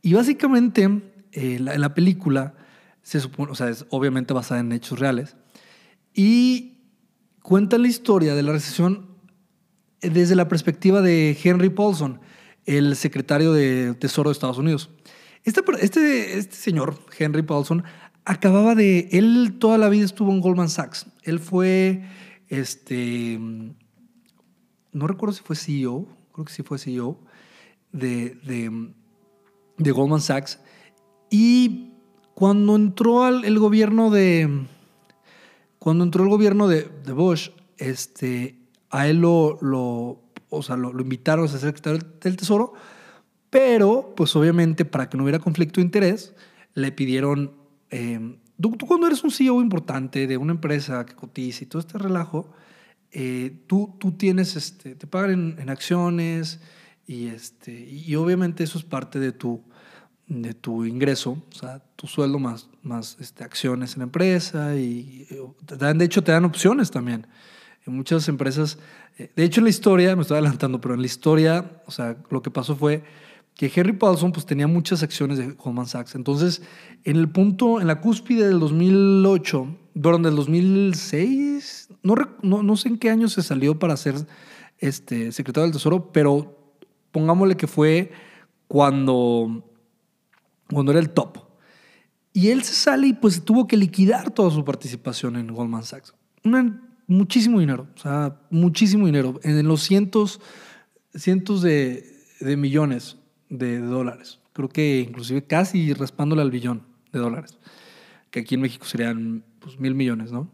y 0.02 0.14
básicamente 0.14 0.90
eh, 1.32 1.60
la, 1.60 1.78
la 1.78 1.94
película 1.94 2.56
se 3.02 3.20
supone, 3.20 3.52
o 3.52 3.56
sea, 3.56 3.70
es 3.70 3.86
obviamente 3.90 4.34
basada 4.34 4.62
en 4.62 4.72
hechos 4.72 5.00
reales, 5.00 5.36
y 6.14 6.80
cuenta 7.42 7.78
la 7.78 7.88
historia 7.88 8.36
de 8.36 8.44
la 8.44 8.52
recesión 8.52 9.08
desde 10.02 10.36
la 10.36 10.48
perspectiva 10.48 11.02
de 11.02 11.38
Henry 11.44 11.70
Paulson, 11.70 12.22
el 12.66 12.96
secretario 12.96 13.54
de 13.54 13.96
Tesoro 13.96 14.30
de 14.30 14.34
Estados 14.34 14.58
Unidos. 14.58 14.90
Este, 15.44 15.62
este, 15.82 16.38
este 16.38 16.56
señor, 16.56 17.00
Henry 17.18 17.42
Paulson, 17.42 17.84
acababa 18.26 18.76
de... 18.76 19.10
Él 19.12 19.58
toda 19.60 19.78
la 19.78 19.90
vida 19.90 20.06
estuvo 20.06 20.32
en 20.32 20.42
Goldman 20.42 20.70
Sachs. 20.70 21.08
Él 21.24 21.40
fue, 21.40 22.04
este... 22.48 23.40
No 24.92 25.08
recuerdo 25.08 25.34
si 25.34 25.44
fue 25.44 25.56
CEO, 25.56 26.08
creo 26.34 26.46
que 26.46 26.54
sí 26.54 26.64
fue 26.64 26.78
CEO 26.78 27.20
de, 27.92 28.36
de, 28.44 28.92
de 29.78 29.92
Goldman 29.92 30.22
Sachs. 30.22 30.60
Y 31.30 31.94
cuando 32.34 32.76
entró 32.76 33.24
al, 33.24 33.46
el 33.46 33.60
gobierno 33.60 34.10
de... 34.10 34.66
Cuando 35.78 36.04
entró 36.04 36.24
el 36.24 36.30
gobierno 36.30 36.68
de, 36.68 36.84
de 36.84 37.14
Bush, 37.14 37.50
este, 37.78 38.60
a 38.90 39.08
él 39.08 39.22
lo, 39.22 39.58
lo, 39.62 40.22
o 40.50 40.64
sea, 40.64 40.76
lo, 40.76 40.92
lo 40.92 41.02
invitaron 41.02 41.46
a 41.46 41.48
ser 41.48 41.60
secretario 41.62 42.00
del 42.22 42.36
Tesoro, 42.36 42.74
pero 43.50 44.14
pues 44.16 44.36
obviamente 44.36 44.86
para 44.86 45.10
que 45.10 45.18
no 45.18 45.24
hubiera 45.24 45.40
conflicto 45.40 45.80
de 45.80 45.86
interés, 45.86 46.34
le 46.74 46.92
pidieron, 46.92 47.54
eh, 47.90 48.38
tú, 48.60 48.72
tú, 48.76 48.86
cuando 48.86 49.08
eres 49.08 49.24
un 49.24 49.32
CEO 49.32 49.62
importante 49.62 50.28
de 50.28 50.38
una 50.38 50.54
empresa 50.54 51.06
que 51.06 51.16
cotiza 51.16 51.64
y 51.64 51.68
todo 51.68 51.80
este 51.80 51.98
relajo, 51.98 52.50
eh, 53.12 53.64
tú, 53.68 53.96
tú 54.00 54.12
tienes, 54.12 54.56
este, 54.56 54.96
te 54.96 55.08
pagan 55.08 55.32
en, 55.32 55.60
en, 55.60 55.70
acciones 55.70 56.60
y, 57.08 57.28
este, 57.28 57.72
y 57.72 58.16
obviamente 58.16 58.64
eso 58.64 58.78
es 58.78 58.84
parte 58.84 59.20
de 59.20 59.32
tu, 59.32 59.64
de 60.30 60.54
tu 60.54 60.86
ingreso, 60.86 61.32
o 61.52 61.56
sea, 61.56 61.82
tu 61.96 62.06
sueldo 62.06 62.38
más, 62.38 62.70
más 62.84 63.18
este, 63.20 63.44
acciones 63.44 63.94
en 63.94 64.00
la 64.00 64.04
empresa 64.04 64.76
y 64.76 65.28
dan, 65.78 65.98
de 65.98 66.06
hecho 66.06 66.24
te 66.24 66.32
dan 66.32 66.46
opciones 66.46 66.92
también. 66.92 67.28
En 67.86 67.96
muchas 67.96 68.28
empresas, 68.28 68.78
eh, 69.18 69.32
de 69.36 69.44
hecho 69.44 69.60
en 69.60 69.66
la 69.66 69.72
historia, 69.72 70.16
me 70.16 70.22
estoy 70.22 70.36
adelantando, 70.36 70.80
pero 70.80 70.94
en 70.94 71.02
la 71.02 71.08
historia, 71.08 71.82
o 71.88 71.92
sea, 71.92 72.16
lo 72.30 72.44
que 72.44 72.52
pasó 72.52 72.76
fue 72.76 73.04
que 73.56 73.72
Henry 73.74 73.94
Paulson 73.94 74.32
pues 74.32 74.46
tenía 74.46 74.68
muchas 74.68 75.02
acciones 75.02 75.40
de 75.40 75.48
Goldman 75.52 75.88
Sachs. 75.88 76.14
Entonces, 76.16 76.62
en 77.04 77.18
el 77.18 77.30
punto, 77.30 77.82
en 77.82 77.88
la 77.88 78.00
cúspide 78.00 78.48
del 78.48 78.60
2008, 78.60 79.68
perdón, 80.02 80.24
del 80.24 80.36
2006, 80.36 81.90
no, 82.04 82.16
no, 82.44 82.62
no 82.62 82.78
sé 82.78 82.88
en 82.88 83.00
qué 83.00 83.10
año 83.10 83.28
se 83.28 83.42
salió 83.42 83.80
para 83.80 83.98
ser 83.98 84.16
este, 84.78 85.32
secretario 85.32 85.64
del 85.64 85.74
Tesoro, 85.74 86.12
pero 86.14 86.76
pongámosle 87.12 87.58
que 87.58 87.68
fue 87.68 88.12
cuando 88.68 89.69
cuando 90.72 90.92
era 90.92 91.00
el 91.00 91.10
top. 91.12 91.38
Y 92.34 92.50
él 92.50 92.64
se 92.64 92.74
sale 92.74 93.08
y 93.08 93.14
pues 93.14 93.44
tuvo 93.44 93.68
que 93.68 93.76
liquidar 93.76 94.32
toda 94.32 94.52
su 94.52 94.64
participación 94.64 95.36
en 95.36 95.48
Goldman 95.48 95.84
Sachs. 95.84 96.14
Muchísimo 97.08 97.60
dinero, 97.60 97.88
o 97.96 98.00
sea, 98.00 98.40
muchísimo 98.52 99.08
dinero, 99.08 99.40
en 99.42 99.68
los 99.68 99.82
cientos, 99.82 100.40
cientos 101.16 101.64
de, 101.64 102.06
de 102.40 102.56
millones 102.56 103.18
de 103.50 103.80
dólares. 103.80 104.40
Creo 104.54 104.70
que 104.70 105.00
inclusive 105.08 105.44
casi 105.44 105.92
raspándole 105.94 106.44
al 106.44 106.52
billón 106.52 106.84
de 107.12 107.18
dólares, 107.18 107.58
que 108.30 108.42
aquí 108.42 108.56
en 108.56 108.62
México 108.62 108.86
serían 108.86 109.44
pues, 109.58 109.80
mil 109.80 109.96
millones, 109.96 110.32
¿no? 110.32 110.52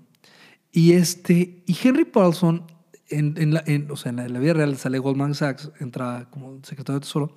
Y, 0.72 0.94
este, 0.94 1.64
y 1.66 1.78
Henry 1.84 2.06
Paulson, 2.06 2.64
en, 3.10 3.36
en, 3.38 3.54
la, 3.54 3.64
en, 3.66 3.92
o 3.92 3.96
sea, 3.96 4.10
en, 4.10 4.16
la, 4.18 4.26
en, 4.26 4.34
la, 4.34 4.40
vida 4.40 4.54
real 4.54 4.78
sale 4.78 5.00
Goldman 5.00 5.36
Sachs, 5.36 5.72
entra 5.80 6.28
como 6.32 6.60
secretario 6.64 7.00
de 7.00 7.06
Tesoro, 7.06 7.34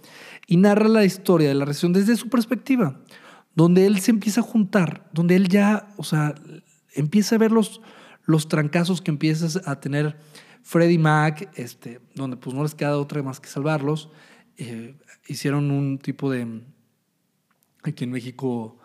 y 0.46 0.56
narra 0.56 0.88
la 0.88 1.04
historia 1.04 1.48
de 1.48 1.54
la 1.54 1.64
recesión 1.64 1.92
desde 1.92 2.16
su 2.16 2.28
perspectiva, 2.28 3.00
donde 3.54 3.86
él 3.86 4.00
se 4.00 4.10
empieza 4.10 4.40
a 4.40 4.44
juntar, 4.44 5.08
donde 5.12 5.36
él 5.36 5.48
ya, 5.48 5.88
o 5.96 6.04
sea, 6.04 6.34
empieza 6.94 7.34
a 7.34 7.38
ver 7.38 7.52
los, 7.52 7.80
los 8.24 8.48
trancazos 8.48 9.00
que 9.00 9.10
empiezas 9.10 9.60
a 9.66 9.80
tener 9.80 10.16
Freddie 10.62 10.98
Mac, 10.98 11.50
este, 11.54 12.00
donde 12.14 12.36
pues 12.36 12.54
no 12.54 12.62
les 12.62 12.74
queda 12.74 12.98
otra 12.98 13.22
más 13.22 13.40
que 13.40 13.48
salvarlos. 13.48 14.10
Eh, 14.56 14.96
hicieron 15.26 15.70
un 15.70 15.98
tipo 15.98 16.30
de, 16.30 16.62
aquí 17.82 18.04
en 18.04 18.10
México, 18.10 18.78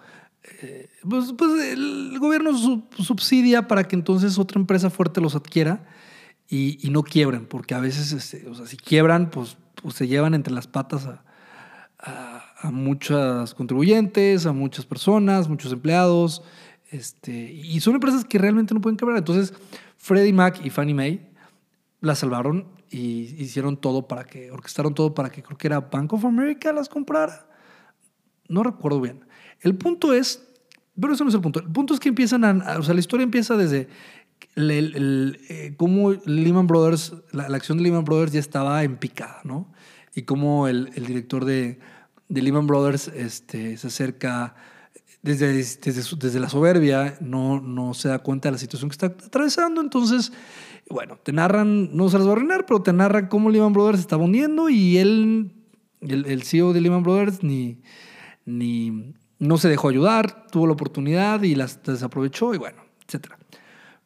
eh, 0.62 0.90
pues, 1.08 1.34
pues, 1.38 1.64
el 1.64 2.18
gobierno 2.20 2.58
sub, 2.58 2.86
subsidia 2.98 3.68
para 3.68 3.86
que 3.86 3.96
entonces 3.96 4.38
otra 4.38 4.60
empresa 4.60 4.90
fuerte 4.90 5.22
los 5.22 5.36
adquiera 5.36 5.86
y, 6.56 6.90
no 6.92 7.04
quiebren, 7.04 7.46
porque 7.46 7.74
a 7.74 7.80
veces, 7.80 8.12
este, 8.12 8.48
o 8.48 8.54
sea, 8.54 8.68
si 8.68 8.78
quiebran, 8.78 9.32
pues, 9.32 9.58
pues, 9.82 9.96
se 9.96 10.08
llevan 10.08 10.34
entre 10.34 10.54
las 10.54 10.68
patas 10.68 11.08
a, 11.08 11.24
a, 11.98 12.44
a 12.62 12.72
muchos 12.72 13.54
contribuyentes, 13.56 14.46
a 14.46 14.54
muchas 14.54 14.86
personas, 14.86 15.50
muchos 15.50 15.74
empleados, 15.74 16.44
este, 16.92 17.52
y 17.52 17.80
son 17.80 17.96
empresas 17.96 18.24
que 18.24 18.38
realmente 18.38 18.76
no 18.76 18.82
pueden 18.82 18.98
quebrar. 18.98 19.18
Entonces, 19.18 19.52
Freddie 19.98 20.32
Mac 20.32 20.62
y 20.64 20.70
Fannie 20.70 20.94
Mae 20.94 21.32
la 22.02 22.14
salvaron 22.14 22.68
y 22.92 23.42
hicieron 23.42 23.78
todo 23.78 24.08
para 24.08 24.26
que, 24.26 24.52
orquestaron 24.52 24.94
todo 24.94 25.16
para 25.16 25.32
que 25.32 25.42
creo 25.42 25.58
que 25.58 25.66
era 25.66 25.80
Bank 25.80 26.14
of 26.14 26.24
America 26.24 26.72
las 26.72 26.88
comprara. 26.88 27.48
No 28.48 28.62
recuerdo 28.62 29.02
bien. 29.02 29.26
El 29.62 29.76
punto 29.76 30.14
es, 30.14 30.48
pero 31.00 31.14
eso 31.14 31.24
no 31.24 31.30
es 31.30 31.36
el 31.36 31.42
punto. 31.42 31.62
El 31.62 31.72
punto 31.72 31.96
es 31.96 32.00
que 32.00 32.10
empiezan 32.10 32.46
a, 32.46 32.78
o 32.78 32.84
sea, 32.84 32.94
la 32.94 33.00
historia 33.00 33.24
empieza 33.24 33.58
desde 33.58 33.88
el, 34.56 34.72
el, 34.72 35.40
eh, 35.50 35.74
cómo 35.78 36.12
Lehman 36.26 36.68
Brothers, 36.68 37.14
la, 37.32 37.50
la, 37.50 37.58
acción 37.58 37.78
de 37.78 37.84
Lehman 37.86 38.06
Brothers 38.06 38.32
ya 38.32 38.40
estaba 38.40 38.84
en 38.84 38.98
picada, 38.98 39.42
¿no? 39.44 39.72
Y 40.16 40.24
cómo 40.24 40.68
el, 40.68 40.92
el 40.96 41.06
director 41.06 41.46
de, 41.46 41.80
de, 42.30 42.42
Lehman 42.42 42.68
Brothers 42.68 43.08
este, 43.08 43.78
se 43.78 43.88
acerca 43.88 44.56
desde, 45.22 45.54
desde, 45.54 46.18
desde, 46.18 46.40
la 46.40 46.50
soberbia, 46.50 47.18
no, 47.22 47.62
no 47.62 47.94
se 47.94 48.10
da 48.10 48.20
cuenta 48.20 48.50
de 48.50 48.54
la 48.54 48.58
situación 48.58 48.90
que 48.90 48.94
está 48.94 49.08
atravesando. 49.08 49.82
Entonces, 49.82 50.32
bueno, 50.90 51.18
te 51.24 51.32
narran, 51.32 51.96
no 51.96 52.10
se 52.10 52.18
las 52.18 52.28
va 52.28 52.32
a 52.32 52.34
arruinar, 52.34 52.66
pero 52.66 52.82
te 52.82 52.94
narran 52.94 53.28
cómo 53.28 53.50
Lehman 53.50 53.74
Brothers 53.74 54.00
estaba 54.00 54.24
hundiendo 54.24 54.70
y 54.70 54.98
él, 54.98 55.54
el, 56.02 56.26
el 56.26 56.44
CEO 56.44 56.74
de 56.74 56.82
Lehman 56.82 57.04
Brothers, 57.04 57.42
ni, 57.44 57.82
ni, 58.46 59.14
no 59.40 59.58
se 59.58 59.70
dejó 59.70 59.90
ayudar, 59.90 60.48
tuvo 60.52 60.68
la 60.68 60.74
oportunidad 60.74 61.42
y 61.44 61.56
las 61.56 61.82
desaprovechó 61.84 62.54
y 62.54 62.58
bueno, 62.58 62.82
etc. 63.08 63.34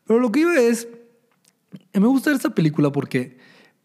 Pero 0.07 0.19
lo 0.19 0.31
que 0.31 0.39
iba 0.41 0.55
es, 0.55 0.87
me 1.93 2.07
gusta 2.07 2.31
esta 2.31 2.55
película 2.55 2.91
porque 2.91 3.37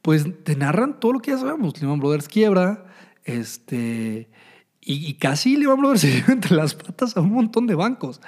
pues 0.02 0.24
te 0.44 0.56
narran 0.56 0.98
todo 1.00 1.14
lo 1.14 1.20
que 1.20 1.32
ya 1.32 1.38
sabemos. 1.38 1.80
Lehman 1.80 2.00
Brothers 2.00 2.28
quiebra, 2.28 2.86
este, 3.24 4.28
y, 4.80 5.14
casi 5.14 5.56
Lehman 5.56 5.80
Brothers 5.80 6.00
se 6.02 6.12
lleva 6.12 6.32
entre 6.32 6.56
las 6.56 6.74
patas 6.74 7.16
a 7.16 7.20
un 7.20 7.32
montón 7.32 7.66
de 7.66 7.74
bancos. 7.74 8.20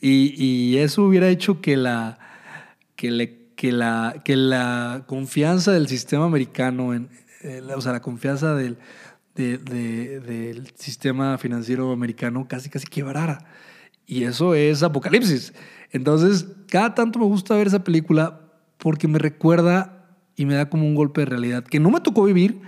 Y, 0.00 0.34
y 0.42 0.78
eso 0.78 1.02
hubiera 1.02 1.28
hecho 1.28 1.60
que 1.60 1.76
la, 1.76 2.18
que, 2.94 3.10
le, 3.10 3.48
que, 3.56 3.72
la, 3.72 4.22
que 4.24 4.36
la 4.36 5.04
confianza 5.06 5.72
del 5.72 5.88
sistema 5.88 6.24
americano, 6.24 6.94
en, 6.94 7.08
eh, 7.42 7.62
o 7.74 7.80
sea, 7.80 7.92
la 7.92 8.02
confianza 8.02 8.54
del, 8.54 8.78
de, 9.34 9.58
de, 9.58 10.20
del 10.20 10.72
sistema 10.76 11.38
financiero 11.38 11.90
americano 11.92 12.46
casi, 12.48 12.70
casi 12.70 12.86
quebrara. 12.86 13.44
Y 14.08 14.24
eso 14.24 14.54
es 14.54 14.82
apocalipsis. 14.82 15.52
Entonces, 15.92 16.46
cada 16.68 16.94
tanto 16.94 17.18
me 17.18 17.26
gusta 17.26 17.54
ver 17.54 17.66
esa 17.66 17.84
película 17.84 18.40
porque 18.78 19.06
me 19.06 19.18
recuerda 19.18 20.16
y 20.34 20.46
me 20.46 20.54
da 20.54 20.70
como 20.70 20.86
un 20.86 20.94
golpe 20.94 21.20
de 21.20 21.26
realidad 21.26 21.62
que 21.62 21.78
no 21.78 21.90
me 21.90 22.00
tocó 22.00 22.24
vivir, 22.24 22.60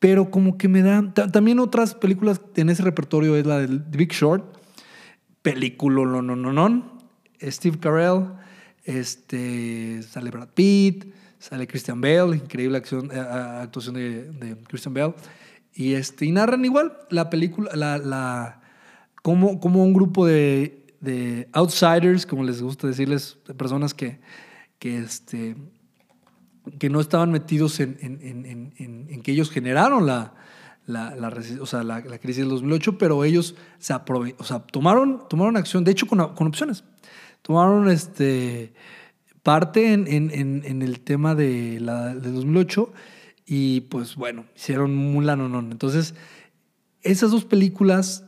pero 0.00 0.32
como 0.32 0.58
que 0.58 0.68
me 0.68 0.82
da... 0.82 1.14
También 1.14 1.60
otras 1.60 1.94
películas 1.94 2.40
en 2.56 2.70
ese 2.70 2.82
repertorio 2.82 3.36
es 3.36 3.46
la 3.46 3.60
de 3.60 3.80
Big 3.96 4.12
Short, 4.12 4.44
película, 5.42 6.04
no, 6.04 6.22
no, 6.22 6.34
no, 6.34 6.52
no. 6.52 6.98
Steve 7.40 7.78
Carell, 7.78 8.24
este, 8.82 10.02
sale 10.02 10.30
Brad 10.30 10.48
Pitt, 10.54 11.14
sale 11.38 11.68
Christian 11.68 12.00
Bale, 12.00 12.36
increíble 12.36 12.78
acción, 12.78 13.10
eh, 13.12 13.18
actuación 13.18 13.94
de, 13.94 14.56
Christian 14.66 14.92
Bale. 14.92 15.14
Y, 15.72 15.92
este, 15.92 16.26
y 16.26 16.32
narran 16.32 16.64
igual 16.64 16.96
la 17.10 17.30
película, 17.30 17.70
la, 17.76 17.98
la, 17.98 18.63
como, 19.24 19.58
como 19.58 19.82
un 19.82 19.94
grupo 19.94 20.26
de, 20.26 20.84
de 21.00 21.48
outsiders, 21.54 22.26
como 22.26 22.44
les 22.44 22.60
gusta 22.60 22.86
decirles, 22.86 23.38
de 23.46 23.54
personas 23.54 23.94
que, 23.94 24.20
que, 24.78 24.98
este, 24.98 25.56
que 26.78 26.90
no 26.90 27.00
estaban 27.00 27.32
metidos 27.32 27.80
en, 27.80 27.96
en, 28.02 28.18
en, 28.20 29.06
en, 29.08 29.22
que 29.22 29.32
ellos 29.32 29.50
generaron 29.50 30.04
la, 30.04 30.34
la, 30.84 31.16
la, 31.16 31.32
o 31.58 31.64
sea, 31.64 31.82
la, 31.82 32.02
crisis 32.02 32.40
del 32.40 32.50
2008, 32.50 32.98
pero 32.98 33.24
ellos 33.24 33.54
se 33.78 33.94
aprove 33.94 34.34
o 34.38 34.44
sea, 34.44 34.58
tomaron, 34.58 35.26
tomaron 35.26 35.56
acción, 35.56 35.84
de 35.84 35.92
hecho 35.92 36.06
con, 36.06 36.34
con 36.34 36.46
opciones, 36.46 36.84
tomaron 37.40 37.88
este, 37.88 38.74
parte 39.42 39.94
en, 39.94 40.06
en, 40.06 40.62
en, 40.66 40.82
el 40.82 41.00
tema 41.00 41.34
de, 41.34 41.80
la, 41.80 42.14
de 42.14 42.30
2008 42.30 42.92
y 43.46 43.80
pues 43.80 44.16
bueno, 44.16 44.44
hicieron 44.54 44.98
un 44.98 45.24
lanonón. 45.24 45.72
Entonces, 45.72 46.14
esas 47.00 47.30
dos 47.30 47.46
películas 47.46 48.24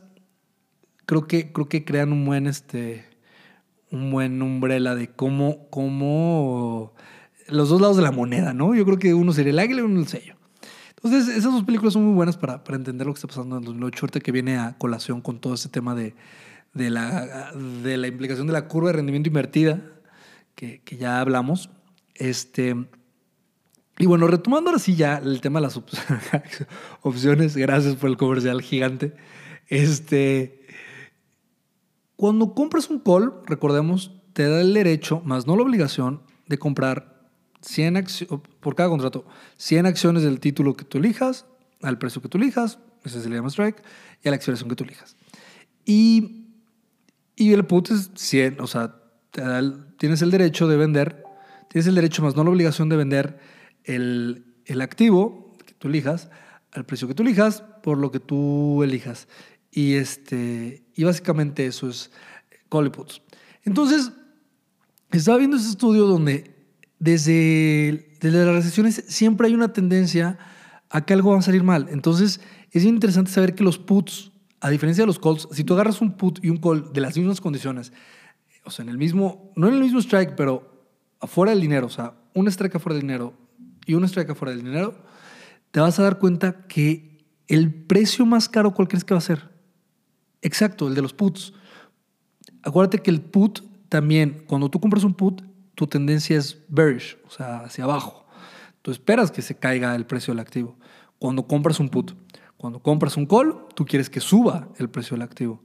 creo 1.07 1.25
que, 1.25 1.51
creo 1.51 1.67
que 1.67 1.83
crean 1.83 2.11
un 2.11 2.23
buen, 2.25 2.45
este, 2.45 3.05
un 3.89 4.11
buen 4.11 4.39
umbrella 4.43 4.93
de 4.93 5.07
cómo, 5.07 5.67
cómo 5.69 6.93
los 7.47 7.69
dos 7.69 7.81
lados 7.81 7.97
de 7.97 8.03
la 8.03 8.11
moneda, 8.11 8.53
¿no? 8.53 8.75
Yo 8.75 8.85
creo 8.85 8.99
que 8.99 9.15
uno 9.15 9.33
sería 9.33 9.51
el 9.51 9.59
águila 9.59 9.81
y 9.81 9.85
uno 9.85 9.99
el 10.01 10.07
sello. 10.07 10.35
Entonces, 11.01 11.29
esas 11.29 11.53
dos 11.53 11.63
películas 11.63 11.93
son 11.93 12.03
muy 12.03 12.13
buenas 12.13 12.37
para, 12.37 12.63
para 12.63 12.75
entender 12.75 13.07
lo 13.07 13.13
que 13.13 13.17
está 13.17 13.27
pasando 13.27 13.55
en 13.55 13.63
el 13.63 13.67
2008, 13.67 14.05
ahorita 14.05 14.19
que 14.19 14.31
viene 14.31 14.57
a 14.57 14.77
colación 14.77 15.21
con 15.21 15.39
todo 15.39 15.53
ese 15.53 15.69
tema 15.69 15.95
de, 15.95 16.13
de, 16.73 16.89
la, 16.89 17.51
de 17.53 17.97
la 17.97 18.07
implicación 18.07 18.45
de 18.45 18.53
la 18.53 18.67
curva 18.67 18.89
de 18.89 18.97
rendimiento 18.97 19.29
invertida, 19.29 19.81
que, 20.55 20.81
que 20.81 20.97
ya 20.97 21.21
hablamos. 21.21 21.69
Este, 22.15 22.75
y 23.97 24.05
bueno, 24.07 24.27
retomando 24.27 24.71
ahora 24.71 24.79
sí 24.79 24.95
ya 24.95 25.17
el 25.17 25.39
tema 25.39 25.59
de 25.59 25.67
las 25.67 25.77
opciones, 27.01 27.55
gracias 27.55 27.95
por 27.95 28.09
el 28.09 28.17
comercial 28.17 28.61
gigante. 28.61 29.15
Este, 29.67 30.56
cuando 32.17 32.53
compras 32.53 32.89
un 32.89 32.99
call, 32.99 33.33
recordemos, 33.45 34.11
te 34.33 34.49
da 34.49 34.59
el 34.59 34.73
derecho, 34.73 35.21
más 35.23 35.47
no 35.47 35.55
la 35.55 35.63
obligación, 35.63 36.21
de 36.47 36.57
comprar 36.57 37.29
100 37.61 37.97
acciones, 37.97 38.39
por 38.59 38.75
cada 38.75 38.89
contrato, 38.89 39.25
100 39.57 39.85
acciones 39.85 40.23
del 40.23 40.39
título 40.39 40.75
que 40.75 40.83
tú 40.83 40.97
elijas, 40.97 41.45
al 41.81 41.97
precio 41.97 42.21
que 42.21 42.27
tú 42.27 42.37
elijas, 42.37 42.79
ese 43.03 43.21
se 43.21 43.29
le 43.29 43.35
llama 43.35 43.49
strike, 43.49 43.83
y 44.23 44.27
a 44.27 44.31
la 44.31 44.35
expresión 44.35 44.67
que 44.67 44.75
tú 44.75 44.83
elijas. 44.83 45.15
Y, 45.85 46.47
y 47.35 47.53
el 47.53 47.65
put 47.65 47.91
es 47.91 48.09
100, 48.15 48.61
o 48.61 48.67
sea, 48.67 48.95
tienes 49.97 50.21
el 50.23 50.31
derecho 50.31 50.67
de 50.67 50.75
vender, 50.75 51.23
tienes 51.69 51.87
el 51.87 51.95
derecho 51.95 52.23
más 52.23 52.35
no 52.35 52.43
la 52.43 52.49
obligación 52.49 52.89
de 52.89 52.97
vender 52.97 53.39
el, 53.83 54.55
el 54.65 54.81
activo 54.81 55.53
que 55.65 55.73
tú 55.73 55.87
elijas 55.87 56.29
al 56.71 56.85
precio 56.85 57.07
que 57.07 57.13
tú 57.13 57.23
elijas 57.23 57.63
por 57.83 57.97
lo 57.97 58.11
que 58.11 58.19
tú 58.19 58.83
elijas. 58.83 59.27
Y, 59.77 59.93
este, 59.93 60.83
y 60.95 61.03
básicamente 61.03 61.67
eso 61.67 61.87
es 61.87 62.09
call 62.67 62.87
y 62.87 62.89
puts. 62.89 63.21
Entonces, 63.63 64.11
estaba 65.11 65.37
viendo 65.37 65.55
ese 65.55 65.69
estudio 65.69 66.07
donde 66.07 66.55
desde, 66.97 68.17
desde 68.19 68.43
las 68.43 68.55
recesiones 68.55 69.03
siempre 69.07 69.45
hay 69.45 69.53
una 69.53 69.73
tendencia 69.73 70.39
a 70.89 71.05
que 71.05 71.13
algo 71.13 71.29
va 71.29 71.37
a 71.37 71.43
salir 71.43 71.61
mal. 71.61 71.89
Entonces, 71.91 72.41
es 72.71 72.85
interesante 72.85 73.29
saber 73.29 73.53
que 73.53 73.63
los 73.63 73.77
puts, 73.77 74.31
a 74.61 74.71
diferencia 74.71 75.03
de 75.03 75.05
los 75.05 75.19
calls, 75.19 75.47
si 75.51 75.63
tú 75.63 75.75
agarras 75.75 76.01
un 76.01 76.17
put 76.17 76.43
y 76.43 76.49
un 76.49 76.57
call 76.57 76.91
de 76.91 77.01
las 77.01 77.15
mismas 77.15 77.39
condiciones, 77.39 77.93
o 78.65 78.71
sea, 78.71 78.81
en 78.81 78.89
el 78.89 78.97
mismo, 78.97 79.53
no 79.55 79.67
en 79.67 79.75
el 79.75 79.81
mismo 79.81 79.99
strike, 79.99 80.33
pero 80.35 80.87
afuera 81.19 81.51
del 81.51 81.61
dinero, 81.61 81.85
o 81.85 81.91
sea, 81.91 82.15
un 82.33 82.47
strike 82.47 82.77
afuera 82.77 82.95
del 82.95 83.03
dinero 83.03 83.35
y 83.85 83.93
un 83.93 84.03
strike 84.05 84.31
afuera 84.31 84.55
del 84.55 84.63
dinero, 84.63 84.97
te 85.69 85.81
vas 85.81 85.99
a 85.99 86.01
dar 86.01 86.17
cuenta 86.17 86.65
que 86.65 87.27
el 87.47 87.71
precio 87.71 88.25
más 88.25 88.49
caro, 88.49 88.73
¿cuál 88.73 88.87
crees 88.87 89.03
que 89.03 89.13
va 89.13 89.19
a 89.19 89.21
ser? 89.21 89.46
Exacto, 90.41 90.87
el 90.87 90.95
de 90.95 91.01
los 91.01 91.13
puts. 91.13 91.53
Acuérdate 92.63 92.99
que 92.99 93.11
el 93.11 93.21
put 93.21 93.61
también, 93.89 94.43
cuando 94.47 94.69
tú 94.69 94.79
compras 94.79 95.03
un 95.03 95.13
put, 95.13 95.41
tu 95.75 95.87
tendencia 95.87 96.37
es 96.37 96.57
bearish, 96.67 97.17
o 97.25 97.29
sea, 97.29 97.59
hacia 97.59 97.83
abajo. 97.83 98.25
Tú 98.81 98.91
esperas 98.91 99.31
que 99.31 99.41
se 99.41 99.55
caiga 99.55 99.95
el 99.95 100.05
precio 100.05 100.33
del 100.33 100.39
activo. 100.39 100.75
Cuando 101.19 101.47
compras 101.47 101.79
un 101.79 101.89
put, 101.89 102.13
cuando 102.57 102.79
compras 102.79 103.15
un 103.17 103.25
call, 103.25 103.55
tú 103.75 103.85
quieres 103.85 104.09
que 104.09 104.19
suba 104.19 104.69
el 104.77 104.89
precio 104.89 105.15
del 105.15 105.21
activo. 105.21 105.61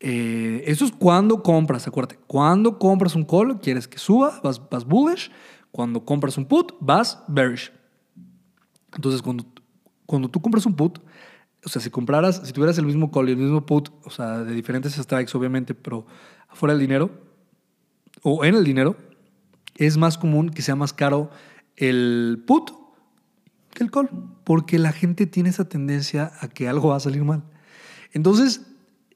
Eh, 0.00 0.64
eso 0.66 0.84
es 0.84 0.92
cuando 0.92 1.42
compras, 1.42 1.86
acuérdate. 1.86 2.18
Cuando 2.26 2.78
compras 2.78 3.14
un 3.14 3.24
call, 3.24 3.60
quieres 3.60 3.86
que 3.86 3.98
suba, 3.98 4.40
vas, 4.42 4.60
vas 4.70 4.84
bullish. 4.84 5.30
Cuando 5.70 6.04
compras 6.04 6.38
un 6.38 6.46
put, 6.46 6.72
vas 6.80 7.22
bearish. 7.28 7.70
Entonces, 8.94 9.20
cuando, 9.20 9.44
cuando 10.06 10.30
tú 10.30 10.40
compras 10.40 10.64
un 10.64 10.74
put, 10.74 10.98
o 11.66 11.68
sea, 11.68 11.82
si 11.82 11.90
compraras, 11.90 12.42
si 12.44 12.52
tuvieras 12.52 12.78
el 12.78 12.86
mismo 12.86 13.10
call 13.10 13.28
y 13.28 13.32
el 13.32 13.38
mismo 13.38 13.66
put, 13.66 13.88
o 14.04 14.10
sea, 14.10 14.44
de 14.44 14.54
diferentes 14.54 14.92
strikes, 14.94 15.36
obviamente, 15.36 15.74
pero 15.74 16.06
afuera 16.48 16.74
del 16.74 16.80
dinero, 16.80 17.10
o 18.22 18.44
en 18.44 18.54
el 18.54 18.62
dinero, 18.62 18.96
es 19.74 19.96
más 19.96 20.16
común 20.16 20.50
que 20.50 20.62
sea 20.62 20.76
más 20.76 20.92
caro 20.92 21.28
el 21.74 22.44
put 22.46 22.70
que 23.74 23.82
el 23.82 23.90
call, 23.90 24.08
porque 24.44 24.78
la 24.78 24.92
gente 24.92 25.26
tiene 25.26 25.48
esa 25.48 25.68
tendencia 25.68 26.30
a 26.40 26.46
que 26.46 26.68
algo 26.68 26.90
va 26.90 26.96
a 26.96 27.00
salir 27.00 27.24
mal. 27.24 27.42
Entonces, 28.12 28.62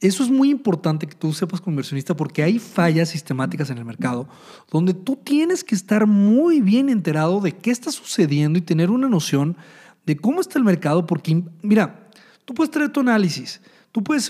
eso 0.00 0.24
es 0.24 0.28
muy 0.28 0.50
importante 0.50 1.06
que 1.06 1.14
tú 1.14 1.32
sepas 1.32 1.60
como 1.60 1.74
inversionista 1.74 2.16
porque 2.16 2.42
hay 2.42 2.58
fallas 2.58 3.10
sistemáticas 3.10 3.70
en 3.70 3.78
el 3.78 3.84
mercado 3.84 4.28
donde 4.72 4.92
tú 4.92 5.14
tienes 5.14 5.62
que 5.62 5.76
estar 5.76 6.08
muy 6.08 6.60
bien 6.60 6.88
enterado 6.88 7.40
de 7.40 7.52
qué 7.52 7.70
está 7.70 7.92
sucediendo 7.92 8.58
y 8.58 8.62
tener 8.62 8.90
una 8.90 9.08
noción 9.08 9.56
de 10.04 10.16
cómo 10.16 10.40
está 10.40 10.58
el 10.58 10.64
mercado 10.64 11.06
porque, 11.06 11.44
mira, 11.62 12.09
tú 12.50 12.54
puedes 12.54 12.72
tener 12.72 12.90
tu 12.90 12.98
análisis, 12.98 13.60
Tú 13.92 14.02
puedes, 14.04 14.28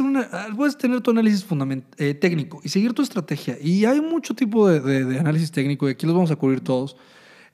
tener 0.78 1.00
tu 1.02 1.11
análisis 1.11 1.46
eh, 1.98 2.14
técnico 2.14 2.61
y 2.64 2.68
seguir 2.70 2.94
tu 2.94 3.02
estrategia. 3.02 3.59
Y 3.61 3.85
hay 3.85 4.00
mucho 4.00 4.35
tipo 4.35 4.68
de, 4.68 5.04
de, 5.04 5.18
análisis 5.18 5.50
técnico 5.50 5.87
y 5.87 5.92
aquí 5.92 6.06
los 6.06 6.14
vamos 6.14 6.30
a 6.30 6.37
cubrir 6.37 6.61
todos. 6.61 6.96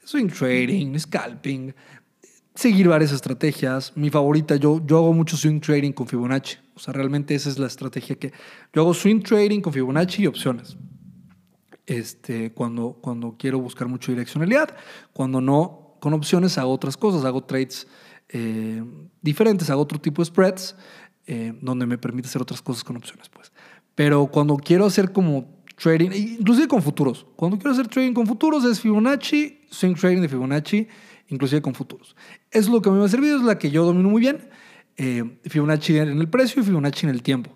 Swing 0.04 0.28
trading, 0.28 0.96
scalping, 0.98 1.74
seguir 2.54 2.86
varias 2.88 3.10
estrategias. 3.10 3.92
Mi 3.96 4.08
favorita, 4.08 4.54
yo, 4.54 4.80
yo 4.86 4.98
hago 4.98 5.12
mucho 5.12 5.36
swing 5.36 5.58
trading 5.58 5.90
con 5.90 6.06
Fibonacci. 6.06 6.58
O 6.76 6.78
sea, 6.78 6.94
realmente 6.94 7.34
esa 7.34 7.48
es 7.48 7.58
la 7.58 7.66
estrategia 7.66 8.14
que... 8.16 8.32
Yo 8.72 8.82
hago 8.82 8.94
swing 8.94 9.20
trading 9.20 9.60
con 9.60 9.72
Fibonacci 9.72 10.22
y 10.22 10.26
opciones. 10.28 10.76
Este, 11.86 12.52
cuando, 12.52 12.98
cuando 13.00 13.36
quiero 13.36 13.58
buscar 13.58 13.88
mucho 13.88 14.12
direccionalidad. 14.12 14.76
Cuando 15.12 15.40
no, 15.40 15.96
con 16.00 16.12
opciones 16.12 16.56
hago 16.56 16.72
otras 16.72 16.96
cosas. 16.96 17.24
Hago 17.24 17.42
trades 17.42 17.88
eh, 18.28 18.82
diferentes, 19.20 19.70
hago 19.70 19.82
otro 19.82 20.00
tipo 20.00 20.22
de 20.22 20.26
spreads. 20.26 20.76
Eh, 21.28 21.52
donde 21.60 21.86
me 21.86 21.98
permite 21.98 22.28
hacer 22.28 22.40
otras 22.40 22.62
cosas 22.62 22.84
con 22.84 22.96
opciones, 22.96 23.28
pues. 23.28 23.50
Pero 23.96 24.28
cuando 24.28 24.56
quiero 24.56 24.86
hacer 24.86 25.10
como 25.10 25.64
trading, 25.74 26.10
inclusive 26.12 26.68
con 26.68 26.80
futuros, 26.82 27.26
cuando 27.34 27.58
quiero 27.58 27.72
hacer 27.72 27.88
trading 27.88 28.12
con 28.12 28.28
futuros 28.28 28.64
es 28.64 28.80
Fibonacci, 28.80 29.62
swing 29.68 29.94
trading 29.94 30.20
de 30.20 30.28
Fibonacci, 30.28 30.86
inclusive 31.26 31.60
con 31.60 31.74
futuros. 31.74 32.14
Es 32.52 32.68
lo 32.68 32.80
que 32.80 32.90
me 32.90 33.04
ha 33.04 33.08
servido, 33.08 33.38
es 33.38 33.42
la 33.42 33.58
que 33.58 33.72
yo 33.72 33.84
domino 33.84 34.08
muy 34.08 34.20
bien, 34.20 34.48
eh, 34.96 35.38
Fibonacci 35.46 35.98
en 35.98 36.20
el 36.20 36.28
precio 36.28 36.62
y 36.62 36.64
Fibonacci 36.64 37.06
en 37.06 37.10
el 37.10 37.22
tiempo. 37.24 37.50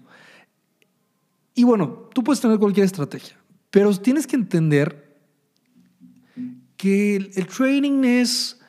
Y 1.54 1.62
bueno, 1.62 2.09
tú 2.12 2.24
puedes 2.24 2.40
tener 2.40 2.59
cualquier 2.59 2.87
estrategia, 2.87 3.37
pero 3.70 3.96
tienes 3.96 4.26
que 4.26 4.35
entender 4.35 5.16
que 6.76 7.14
el, 7.14 7.30
el 7.37 7.46
trading 7.46 8.02
es 8.02 8.60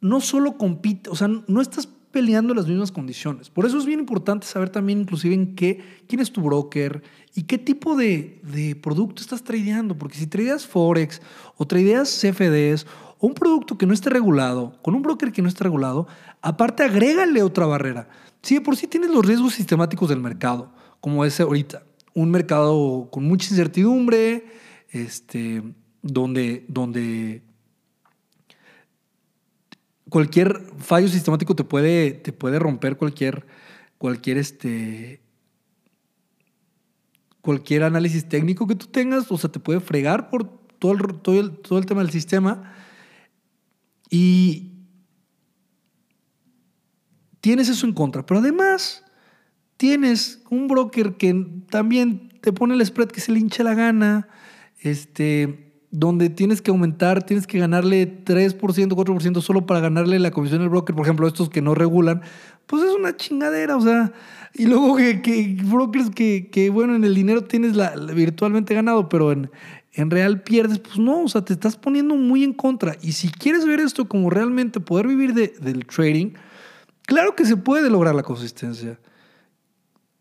no 0.00 0.20
solo 0.20 0.56
compite, 0.56 1.10
o 1.10 1.14
sea, 1.14 1.28
no 1.28 1.60
estás 1.60 1.88
peleando 2.10 2.54
las 2.54 2.66
mismas 2.66 2.90
condiciones. 2.90 3.50
Por 3.50 3.66
eso 3.66 3.78
es 3.78 3.86
bien 3.86 4.00
importante 4.00 4.46
saber 4.46 4.70
también 4.70 5.00
inclusive 5.00 5.34
en 5.34 5.54
qué, 5.54 5.80
quién 6.08 6.20
es 6.20 6.32
tu 6.32 6.42
broker 6.42 7.02
y 7.34 7.44
qué 7.44 7.58
tipo 7.58 7.96
de, 7.96 8.40
de 8.42 8.74
producto 8.74 9.22
estás 9.22 9.44
tradeando. 9.44 9.96
Porque 9.96 10.18
si 10.18 10.26
tradeas 10.26 10.66
Forex 10.66 11.20
o 11.56 11.66
tradeas 11.66 12.20
CFDs 12.20 12.86
o 13.18 13.26
un 13.28 13.34
producto 13.34 13.78
que 13.78 13.86
no 13.86 13.94
esté 13.94 14.10
regulado, 14.10 14.76
con 14.82 14.94
un 14.94 15.02
broker 15.02 15.30
que 15.30 15.42
no 15.42 15.48
esté 15.48 15.64
regulado, 15.64 16.08
aparte 16.40 16.82
agrégale 16.82 17.42
otra 17.42 17.66
barrera. 17.66 18.08
Si 18.42 18.54
de 18.54 18.60
por 18.60 18.76
sí 18.76 18.86
tienes 18.86 19.10
los 19.10 19.24
riesgos 19.24 19.54
sistemáticos 19.54 20.08
del 20.08 20.20
mercado, 20.20 20.72
como 21.00 21.24
es 21.24 21.38
ahorita, 21.40 21.84
un 22.14 22.30
mercado 22.30 23.08
con 23.10 23.24
mucha 23.24 23.50
incertidumbre, 23.50 24.46
este, 24.90 25.62
donde, 26.02 26.64
donde 26.68 27.42
cualquier 30.10 30.66
fallo 30.78 31.08
sistemático 31.08 31.56
te 31.56 31.64
puede, 31.64 32.12
te 32.12 32.32
puede 32.32 32.58
romper 32.58 32.96
cualquier, 32.96 33.46
cualquier, 33.96 34.36
este, 34.36 35.22
cualquier 37.40 37.84
análisis 37.84 38.28
técnico 38.28 38.66
que 38.66 38.74
tú 38.74 38.86
tengas, 38.86 39.30
o 39.30 39.38
sea, 39.38 39.50
te 39.50 39.60
puede 39.60 39.80
fregar 39.80 40.28
por 40.28 40.46
todo 40.78 40.92
el, 40.92 40.98
todo 41.20 41.52
todo 41.52 41.78
el 41.78 41.86
tema 41.86 42.02
del 42.02 42.10
sistema. 42.10 42.74
Y 44.10 44.72
tienes 47.40 47.68
eso 47.68 47.86
en 47.86 47.92
contra. 47.92 48.26
Pero 48.26 48.40
además, 48.40 49.04
tienes 49.76 50.42
un 50.50 50.66
broker 50.68 51.14
que 51.16 51.46
también 51.70 52.30
te 52.40 52.52
pone 52.52 52.74
el 52.74 52.84
spread 52.84 53.08
que 53.08 53.20
se 53.20 53.32
le 53.32 53.38
hincha 53.38 53.62
la 53.62 53.74
gana. 53.74 54.28
Este 54.80 55.69
donde 55.90 56.30
tienes 56.30 56.62
que 56.62 56.70
aumentar, 56.70 57.24
tienes 57.24 57.46
que 57.46 57.58
ganarle 57.58 58.24
3%, 58.24 58.56
4% 58.58 59.40
solo 59.40 59.66
para 59.66 59.80
ganarle 59.80 60.18
la 60.18 60.30
comisión 60.30 60.62
al 60.62 60.68
broker, 60.68 60.94
por 60.94 61.04
ejemplo, 61.04 61.26
estos 61.26 61.50
que 61.50 61.62
no 61.62 61.74
regulan, 61.74 62.22
pues 62.66 62.84
es 62.84 62.94
una 62.94 63.16
chingadera, 63.16 63.76
o 63.76 63.80
sea, 63.80 64.12
y 64.54 64.66
luego 64.66 64.96
que, 64.96 65.58
brokers 65.64 66.10
que, 66.10 66.48
que, 66.50 66.70
bueno, 66.70 66.94
en 66.94 67.04
el 67.04 67.14
dinero 67.14 67.44
tienes 67.44 67.74
la, 67.74 67.94
virtualmente 67.96 68.74
ganado, 68.74 69.08
pero 69.08 69.32
en, 69.32 69.50
en 69.92 70.10
real 70.10 70.42
pierdes, 70.42 70.78
pues 70.78 70.98
no, 70.98 71.24
o 71.24 71.28
sea, 71.28 71.44
te 71.44 71.52
estás 71.52 71.76
poniendo 71.76 72.14
muy 72.14 72.44
en 72.44 72.52
contra. 72.52 72.96
Y 73.02 73.12
si 73.12 73.28
quieres 73.28 73.66
ver 73.66 73.80
esto 73.80 74.08
como 74.08 74.30
realmente 74.30 74.78
poder 74.78 75.08
vivir 75.08 75.34
de, 75.34 75.54
del 75.60 75.86
trading, 75.86 76.32
Claro 77.10 77.34
que 77.34 77.44
se 77.44 77.56
puede 77.56 77.90
lograr 77.90 78.14
la 78.14 78.22
consistencia, 78.22 79.00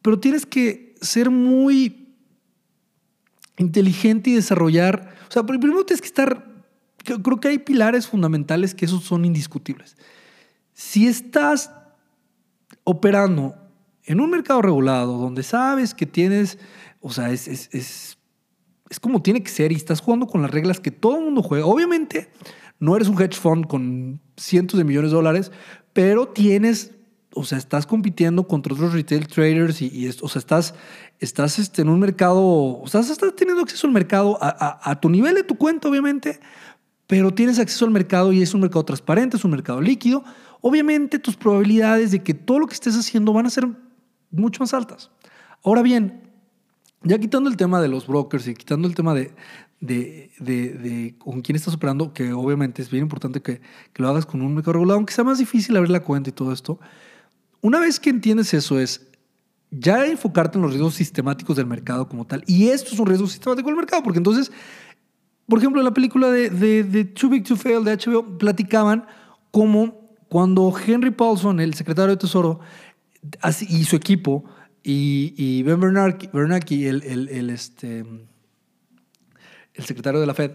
pero 0.01 0.19
tienes 0.19 0.47
que 0.47 0.95
ser 1.01 1.29
muy 1.29 2.08
inteligente 3.59 4.31
y 4.31 4.33
desarrollar, 4.33 5.15
o 5.27 5.31
sea, 5.31 5.43
primero 5.43 5.85
tienes 5.85 6.01
que 6.01 6.07
estar, 6.07 6.45
creo 7.03 7.39
que 7.39 7.49
hay 7.49 7.59
pilares 7.59 8.07
fundamentales 8.07 8.73
que 8.73 8.85
esos 8.85 9.03
son 9.03 9.25
indiscutibles. 9.25 9.95
Si 10.73 11.07
estás 11.07 11.71
operando 12.83 13.55
en 14.05 14.21
un 14.21 14.29
mercado 14.29 14.61
regulado 14.61 15.17
donde 15.17 15.43
sabes 15.43 15.93
que 15.93 16.05
tienes, 16.05 16.57
o 17.01 17.11
sea, 17.11 17.31
es, 17.31 17.47
es, 17.47 17.69
es, 17.73 18.17
es 18.89 18.99
como 18.99 19.21
tiene 19.21 19.43
que 19.43 19.51
ser 19.51 19.71
y 19.71 19.75
estás 19.75 20.01
jugando 20.01 20.25
con 20.25 20.41
las 20.41 20.51
reglas 20.51 20.79
que 20.79 20.91
todo 20.91 21.17
el 21.17 21.25
mundo 21.25 21.43
juega, 21.43 21.65
obviamente 21.65 22.31
no 22.79 22.95
eres 22.95 23.09
un 23.09 23.21
hedge 23.21 23.35
fund 23.35 23.67
con 23.67 24.21
cientos 24.37 24.77
de 24.77 24.85
millones 24.85 25.11
de 25.11 25.17
dólares, 25.17 25.51
pero 25.93 26.29
tienes, 26.29 26.95
o 27.33 27.43
sea, 27.43 27.57
estás 27.57 27.85
compitiendo 27.85 28.47
contra 28.47 28.73
otros 28.73 28.93
retail 28.93 29.27
traders 29.27 29.81
y, 29.81 30.09
o 30.21 30.27
sea, 30.27 30.39
estás, 30.39 30.73
estás 31.19 31.59
este, 31.59 31.83
en 31.83 31.89
un 31.89 31.99
mercado, 31.99 32.41
o 32.41 32.87
sea, 32.87 33.01
estás 33.01 33.19
teniendo 33.35 33.61
acceso 33.61 33.87
al 33.87 33.93
mercado 33.93 34.37
a, 34.41 34.99
tu 34.99 35.09
nivel 35.09 35.35
de 35.35 35.43
tu 35.43 35.55
cuenta, 35.55 35.89
obviamente, 35.89 36.39
pero 37.07 37.33
tienes 37.33 37.59
acceso 37.59 37.85
al 37.85 37.91
mercado 37.91 38.33
y 38.33 38.41
es 38.41 38.53
un 38.53 38.61
mercado 38.61 38.83
transparente, 38.85 39.37
es 39.37 39.45
un 39.45 39.51
mercado 39.51 39.81
líquido. 39.81 40.23
Obviamente 40.61 41.19
tus 41.19 41.35
probabilidades 41.35 42.11
de 42.11 42.23
que 42.23 42.33
todo 42.33 42.59
lo 42.59 42.67
que 42.67 42.73
estés 42.73 42.95
haciendo 42.95 43.31
van 43.31 43.45
a 43.45 43.49
ser 43.49 43.67
mucho 44.31 44.61
más 44.61 44.73
altas. 44.73 45.11
Ahora 45.63 45.81
bien, 45.81 46.21
ya 47.03 47.17
quitando 47.17 47.49
el 47.49 47.57
tema 47.57 47.81
de 47.81 47.87
los 47.87 48.07
brokers 48.07 48.47
y 48.47 48.53
quitando 48.53 48.87
el 48.87 48.95
tema 48.95 49.13
de, 49.13 49.33
con 51.17 51.41
quién 51.41 51.55
estás 51.55 51.73
operando, 51.73 52.13
que 52.13 52.33
obviamente 52.33 52.81
es 52.81 52.89
bien 52.89 53.03
importante 53.03 53.41
que, 53.41 53.61
que, 53.93 54.03
lo 54.03 54.09
hagas 54.09 54.25
con 54.25 54.41
un 54.41 54.53
mercado 54.53 54.73
regulado, 54.73 54.97
aunque 54.97 55.13
sea 55.13 55.23
más 55.23 55.37
difícil 55.37 55.77
abrir 55.77 55.91
la 55.91 56.01
cuenta 56.01 56.29
y 56.29 56.33
todo 56.33 56.51
esto. 56.51 56.79
Una 57.61 57.79
vez 57.79 57.99
que 57.99 58.09
entiendes 58.09 58.53
eso 58.53 58.79
es 58.79 59.07
ya 59.71 60.05
enfocarte 60.05 60.57
en 60.57 60.63
los 60.63 60.71
riesgos 60.71 60.95
sistemáticos 60.95 61.55
del 61.55 61.65
mercado 61.65 62.07
como 62.07 62.25
tal. 62.25 62.43
Y 62.47 62.69
esto 62.69 62.93
es 62.93 62.99
un 62.99 63.05
riesgo 63.05 63.27
sistemático 63.27 63.67
del 63.67 63.77
mercado, 63.77 64.01
porque 64.03 64.17
entonces, 64.17 64.51
por 65.47 65.59
ejemplo, 65.59 65.81
en 65.81 65.85
la 65.85 65.93
película 65.93 66.29
de, 66.29 66.49
de, 66.49 67.05
Too 67.05 67.29
Big 67.29 67.43
to 67.43 67.55
Fail 67.55 67.83
de 67.83 67.95
HBO, 67.95 68.37
platicaban 68.37 69.05
cómo 69.51 70.15
cuando 70.27 70.73
Henry 70.85 71.11
Paulson, 71.11 71.59
el 71.59 71.73
secretario 71.73 72.11
de 72.11 72.17
Tesoro, 72.17 72.59
y 73.67 73.83
su 73.83 73.95
equipo, 73.95 74.45
y, 74.83 75.33
y 75.35 75.63
Ben 75.63 75.79
Bernanke, 75.79 76.89
el, 76.89 77.03
el, 77.03 77.29
el 77.29 77.49
este, 77.49 78.05
el 79.73 79.85
secretario 79.85 80.19
de 80.19 80.27
la 80.27 80.33
Fed, 80.33 80.51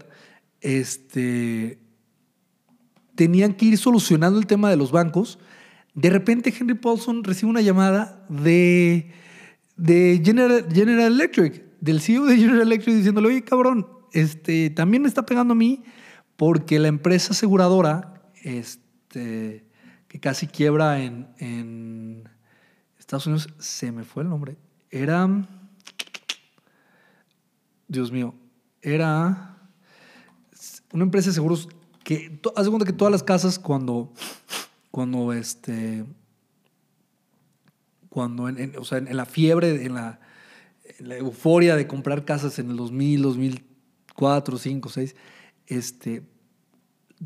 este, 0.61 1.79
tenían 3.15 3.53
que 3.53 3.65
ir 3.65 3.77
solucionando 3.77 4.39
el 4.39 4.47
tema 4.47 4.69
de 4.69 4.77
los 4.77 4.91
bancos. 4.91 5.39
De 5.95 6.09
repente 6.09 6.53
Henry 6.57 6.75
Paulson 6.75 7.23
recibe 7.23 7.49
una 7.49 7.61
llamada 7.61 8.25
de, 8.29 9.11
de 9.77 10.21
General, 10.23 11.13
Electric, 11.13 11.63
del 11.79 12.01
CEO 12.01 12.25
de 12.25 12.37
General 12.37 12.61
Electric, 12.61 12.97
diciéndole, 12.97 13.29
oye, 13.29 13.43
cabrón, 13.43 13.87
este, 14.11 14.69
también 14.69 15.01
me 15.03 15.07
está 15.07 15.25
pegando 15.25 15.53
a 15.53 15.55
mí 15.55 15.83
porque 16.35 16.79
la 16.79 16.89
empresa 16.89 17.31
aseguradora, 17.31 18.29
este, 18.43 19.65
que 20.09 20.19
casi 20.19 20.47
quiebra 20.47 21.01
en, 21.01 21.29
en 21.39 22.29
Estados 22.99 23.25
Unidos, 23.27 23.47
se 23.57 23.91
me 23.93 24.03
fue 24.03 24.23
el 24.23 24.29
nombre, 24.29 24.57
era, 24.91 25.47
Dios 27.87 28.11
mío, 28.11 28.35
era 28.81 29.57
una 30.91 31.03
empresa 31.03 31.29
de 31.29 31.35
seguros 31.35 31.69
que, 32.03 32.39
haz 32.55 32.65
de 32.65 32.69
cuenta 32.69 32.85
que 32.85 32.93
todas 32.93 33.11
las 33.11 33.23
casas 33.23 33.57
cuando, 33.57 34.13
cuando 34.95 35.33
este, 35.33 36.05
cuando 38.07 38.47
en, 38.47 38.77
o 38.77 38.85
sea, 38.85 38.99
en, 38.99 39.17
la 39.17 39.25
fiebre, 39.25 39.83
en 39.85 39.93
la, 39.93 40.21
euforia 41.17 41.75
de 41.75 41.85
comprar 41.85 42.23
casas 42.23 42.59
en 42.59 42.71
el 42.71 42.77
2000, 42.77 43.21
2004, 43.23 44.53
2005, 44.53 44.87
2006, 44.87 45.15
este, 45.67 46.23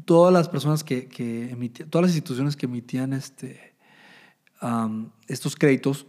todas 0.03 0.33
las 0.33 0.49
personas 0.49 0.83
que, 0.83 1.07
que 1.07 1.51
emitían, 1.51 1.91
todas 1.91 2.07
las 2.07 2.15
instituciones 2.15 2.55
que 2.55 2.65
emitían 2.65 3.13
este, 3.13 3.75
estos 5.27 5.55
créditos 5.55 6.07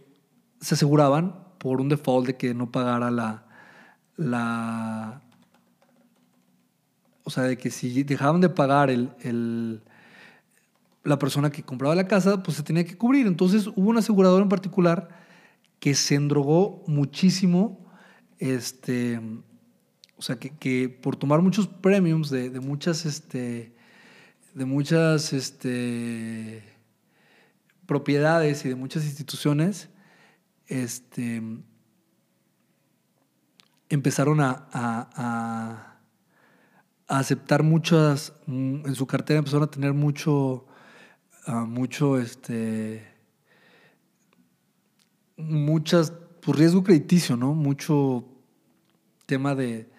se 0.61 0.73
aseguraban 0.73 1.45
por 1.59 1.79
un 1.79 1.89
default 1.89 2.25
de 2.25 2.37
que 2.37 2.55
no 2.55 2.71
pagara 2.71 3.11
la, 3.11 3.45
la, 4.17 5.21
o 7.23 7.29
sea, 7.29 7.43
de 7.43 7.55
que 7.55 7.69
si 7.69 8.01
dejaban 8.01 8.41
de 8.41 8.49
pagar 8.49 8.89
el, 8.89 9.83
la 11.03 11.19
persona 11.19 11.49
que 11.49 11.63
compraba 11.63 11.95
la 11.95 12.07
casa, 12.07 12.43
pues 12.43 12.57
se 12.57 12.63
tenía 12.63 12.85
que 12.85 12.97
cubrir. 12.97 13.27
Entonces 13.27 13.67
hubo 13.67 13.89
un 13.89 13.97
asegurador 13.97 14.41
en 14.41 14.49
particular 14.49 15.09
que 15.79 15.95
se 15.95 16.15
endrogó 16.15 16.83
muchísimo, 16.87 17.85
este, 18.37 19.19
o 20.17 20.21
sea, 20.21 20.37
que, 20.37 20.89
por 20.89 21.15
tomar 21.15 21.41
muchos 21.41 21.67
premiums 21.67 22.29
de, 22.29 22.49
muchas, 22.59 23.05
este, 23.05 23.75
de 24.53 24.65
muchas 24.65 25.33
este, 25.33 26.63
propiedades 27.85 28.63
y 28.65 28.69
de 28.69 28.75
muchas 28.75 29.03
instituciones, 29.05 29.89
este, 30.67 31.41
empezaron 33.89 34.39
a 34.41 35.91
a 37.11 37.19
aceptar 37.19 37.61
muchas, 37.61 38.33
mm, 38.47 38.87
en 38.87 38.95
su 38.95 39.05
cartera 39.05 39.39
empezaron 39.39 39.63
a 39.67 39.71
tener 39.71 39.93
mucho, 39.93 40.65
ah, 41.45 41.65
mucho, 41.65 42.19
este, 42.19 43.03
muchas, 45.37 46.13
pues 46.41 46.57
riesgo 46.57 46.83
crediticio, 46.83 47.37
¿no? 47.37 47.53
Mucho 47.53 48.25
tema 49.25 49.55
de, 49.55 49.89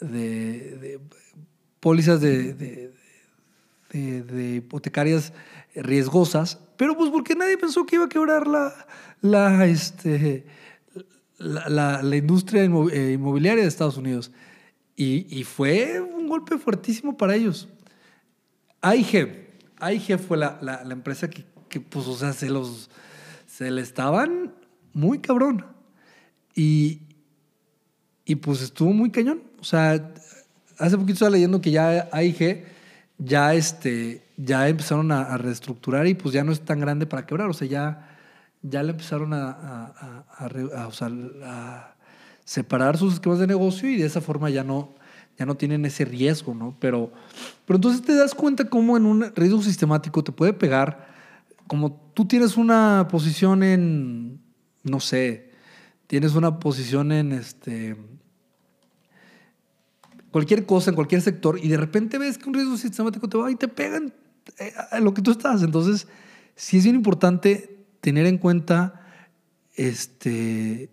de, 0.00 1.00
pólizas 1.80 2.20
de, 2.20 2.54
de, 3.92 4.54
hipotecarias 4.56 5.32
riesgosas, 5.74 6.60
pero 6.76 6.96
pues 6.96 7.10
porque 7.10 7.34
nadie 7.34 7.58
pensó 7.58 7.84
que 7.86 7.96
iba 7.96 8.04
a 8.04 8.08
quebrar 8.08 8.46
la, 8.46 8.86
la, 9.20 9.66
este, 9.66 10.46
la, 11.38 12.02
la 12.02 12.16
industria 12.16 12.62
eh, 12.64 13.12
inmobiliaria 13.12 13.62
de 13.62 13.68
Estados 13.68 13.96
Unidos. 13.96 14.30
Y, 15.02 15.44
fue 15.44 15.98
un 15.98 16.28
golpe 16.28 16.58
fuertísimo 16.58 17.16
para 17.16 17.34
ellos. 17.34 17.70
AIG, 18.82 19.39
AIG 19.80 20.18
fue 20.18 20.36
la, 20.36 20.58
la, 20.62 20.92
empresa 20.92 21.28
que, 21.28 21.44
que, 21.68 21.80
pues, 21.80 22.06
o 22.06 22.16
sea, 22.16 22.32
se 22.32 22.48
los, 22.48 22.90
se 23.46 23.70
le 23.70 23.80
estaban 23.80 24.54
muy 24.92 25.20
cabrón. 25.20 25.64
Y, 26.54 27.02
y 28.24 28.36
pues 28.36 28.62
estuvo 28.62 28.92
muy 28.92 29.10
cañón. 29.10 29.42
O 29.60 29.64
sea, 29.64 30.12
hace 30.78 30.96
poquito 30.96 31.14
estaba 31.14 31.30
leyendo 31.30 31.60
que 31.60 31.70
ya 31.70 32.08
AIG 32.12 32.64
ya, 33.18 33.54
este, 33.54 34.24
ya 34.36 34.68
empezaron 34.68 35.12
a, 35.12 35.36
reestructurar 35.36 36.06
y 36.06 36.14
pues 36.14 36.34
ya 36.34 36.44
no 36.44 36.52
es 36.52 36.60
tan 36.60 36.80
grande 36.80 37.06
para 37.06 37.26
quebrar. 37.26 37.48
O 37.48 37.54
sea, 37.54 37.68
ya, 37.68 38.18
ya 38.62 38.82
le 38.82 38.92
empezaron 38.92 39.32
a, 39.32 39.50
a, 39.50 40.24
a 40.38 41.94
separar 42.44 42.96
sus 42.96 43.14
esquemas 43.14 43.38
de 43.38 43.46
negocio 43.46 43.88
y 43.88 43.96
de 43.96 44.06
esa 44.06 44.20
forma 44.20 44.50
ya 44.50 44.64
no, 44.64 44.94
ya 45.40 45.46
no 45.46 45.54
tienen 45.54 45.86
ese 45.86 46.04
riesgo, 46.04 46.54
¿no? 46.54 46.76
Pero, 46.80 47.10
pero 47.64 47.78
entonces 47.78 48.02
te 48.02 48.14
das 48.14 48.34
cuenta 48.34 48.66
cómo 48.66 48.98
en 48.98 49.06
un 49.06 49.34
riesgo 49.34 49.62
sistemático 49.62 50.22
te 50.22 50.32
puede 50.32 50.52
pegar, 50.52 51.08
como 51.66 51.92
tú 52.12 52.26
tienes 52.26 52.58
una 52.58 53.08
posición 53.10 53.62
en, 53.62 54.38
no 54.82 55.00
sé, 55.00 55.50
tienes 56.06 56.34
una 56.34 56.58
posición 56.58 57.10
en 57.10 57.32
este 57.32 57.96
cualquier 60.30 60.66
cosa, 60.66 60.90
en 60.90 60.96
cualquier 60.96 61.22
sector, 61.22 61.58
y 61.58 61.68
de 61.68 61.78
repente 61.78 62.18
ves 62.18 62.36
que 62.36 62.46
un 62.46 62.54
riesgo 62.54 62.76
sistemático 62.76 63.26
te 63.26 63.38
va 63.38 63.50
y 63.50 63.56
te 63.56 63.66
pegan 63.66 64.12
eh, 64.58 64.74
a 64.90 65.00
lo 65.00 65.14
que 65.14 65.22
tú 65.22 65.30
estás. 65.30 65.62
Entonces, 65.62 66.06
sí 66.54 66.76
es 66.76 66.84
bien 66.84 66.96
importante 66.96 67.86
tener 68.02 68.26
en 68.26 68.36
cuenta 68.36 69.06
este, 69.74 70.90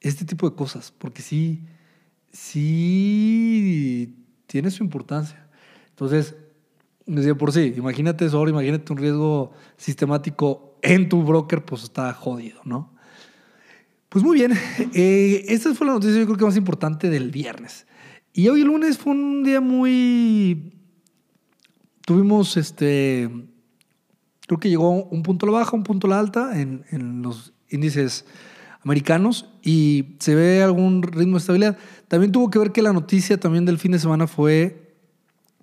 este 0.00 0.24
tipo 0.24 0.48
de 0.48 0.56
cosas, 0.56 0.94
porque 0.96 1.20
sí, 1.20 1.66
sí 2.32 4.16
tiene 4.46 4.70
su 4.70 4.82
importancia. 4.82 5.46
Entonces, 5.90 6.34
por 7.38 7.52
sí, 7.52 7.74
imagínate 7.76 8.24
eso 8.24 8.38
ahora, 8.38 8.50
imagínate 8.50 8.92
un 8.92 8.98
riesgo 8.98 9.52
sistemático 9.76 10.78
en 10.82 11.08
tu 11.08 11.22
broker, 11.22 11.64
pues 11.64 11.84
está 11.84 12.12
jodido, 12.12 12.60
¿no? 12.64 12.92
Pues 14.08 14.24
muy 14.24 14.36
bien, 14.36 14.52
eh, 14.94 15.44
esta 15.48 15.74
fue 15.74 15.86
la 15.86 15.94
noticia 15.94 16.18
yo 16.18 16.26
creo 16.26 16.36
que 16.36 16.44
más 16.44 16.56
importante 16.56 17.08
del 17.08 17.30
viernes. 17.30 17.86
Y 18.32 18.48
hoy 18.48 18.62
el 18.62 18.66
lunes 18.66 18.98
fue 18.98 19.12
un 19.12 19.44
día 19.44 19.60
muy... 19.60 20.72
Tuvimos 22.04 22.56
este... 22.56 23.30
Creo 24.46 24.58
que 24.58 24.68
llegó 24.68 25.04
un 25.04 25.22
punto 25.22 25.46
a 25.46 25.50
la 25.50 25.58
baja, 25.58 25.76
un 25.76 25.84
punto 25.84 26.06
a 26.06 26.10
la 26.10 26.18
alta 26.18 26.60
en, 26.60 26.84
en 26.90 27.22
los 27.22 27.52
índices 27.70 28.26
americanos 28.82 29.48
y 29.62 30.16
se 30.18 30.34
ve 30.34 30.62
algún 30.62 31.02
ritmo 31.02 31.34
de 31.34 31.38
estabilidad. 31.38 31.78
También 32.12 32.30
tuvo 32.30 32.50
que 32.50 32.58
ver 32.58 32.72
que 32.72 32.82
la 32.82 32.92
noticia 32.92 33.40
también 33.40 33.64
del 33.64 33.78
fin 33.78 33.92
de 33.92 33.98
semana 33.98 34.26
fue 34.26 34.92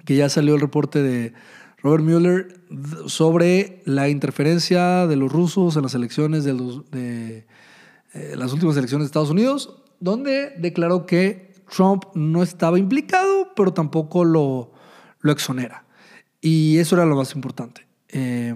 que 0.03 0.15
ya 0.15 0.29
salió 0.29 0.55
el 0.55 0.61
reporte 0.61 1.03
de 1.03 1.33
Robert 1.77 2.03
Mueller 2.03 2.59
sobre 3.05 3.83
la 3.85 4.09
interferencia 4.09 5.05
de 5.05 5.15
los 5.15 5.31
rusos 5.31 5.75
en 5.75 5.83
las 5.83 5.93
elecciones 5.93 6.43
de, 6.43 6.53
los, 6.53 6.89
de 6.89 7.45
eh, 8.15 8.33
las 8.35 8.51
últimas 8.51 8.75
elecciones 8.77 9.05
de 9.05 9.09
Estados 9.09 9.29
Unidos, 9.29 9.83
donde 9.99 10.55
declaró 10.57 11.05
que 11.05 11.53
Trump 11.71 12.05
no 12.15 12.41
estaba 12.41 12.79
implicado, 12.79 13.49
pero 13.55 13.71
tampoco 13.71 14.25
lo, 14.25 14.71
lo 15.19 15.31
exonera. 15.31 15.85
Y 16.41 16.79
eso 16.79 16.95
era 16.95 17.05
lo 17.05 17.15
más 17.15 17.35
importante. 17.35 17.85
Eh, 18.07 18.55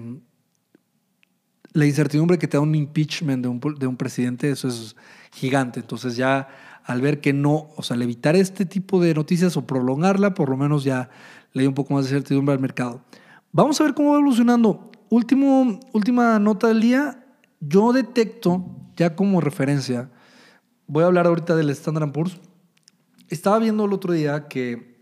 la 1.74 1.86
incertidumbre 1.86 2.38
que 2.38 2.46
te 2.48 2.56
da 2.56 2.62
un 2.62 2.74
impeachment 2.74 3.42
de 3.42 3.48
un, 3.48 3.60
de 3.78 3.86
un, 3.86 3.96
presidente, 3.96 4.48
eso 4.48 4.68
es 4.68 4.96
gigante. 5.32 5.80
Entonces 5.80 6.16
ya 6.16 6.48
al 6.84 7.00
ver 7.00 7.20
que 7.20 7.32
no, 7.32 7.68
o 7.76 7.82
sea, 7.82 7.96
al 7.96 8.02
evitar 8.02 8.36
este 8.36 8.64
tipo 8.64 9.00
de 9.00 9.12
noticias 9.12 9.56
o 9.56 9.66
prolongarla, 9.66 10.34
por 10.34 10.48
lo 10.48 10.56
menos 10.56 10.84
ya 10.84 11.10
le 11.52 11.62
dio 11.62 11.68
un 11.68 11.74
poco 11.74 11.94
más 11.94 12.04
de 12.04 12.10
certidumbre 12.10 12.54
al 12.54 12.60
mercado. 12.60 13.02
Vamos 13.50 13.80
a 13.80 13.84
ver 13.84 13.94
cómo 13.94 14.12
va 14.12 14.18
evolucionando. 14.18 14.92
Último, 15.10 15.80
última 15.92 16.38
nota 16.38 16.68
del 16.68 16.80
día. 16.80 17.24
Yo 17.60 17.92
detecto, 17.92 18.64
ya 18.96 19.16
como 19.16 19.40
referencia, 19.40 20.10
voy 20.86 21.02
a 21.02 21.06
hablar 21.06 21.26
ahorita 21.26 21.56
del 21.56 21.70
Standard 21.70 22.12
Poor's. 22.12 22.38
Estaba 23.28 23.58
viendo 23.58 23.84
el 23.84 23.92
otro 23.92 24.12
día 24.12 24.46
que 24.46 24.94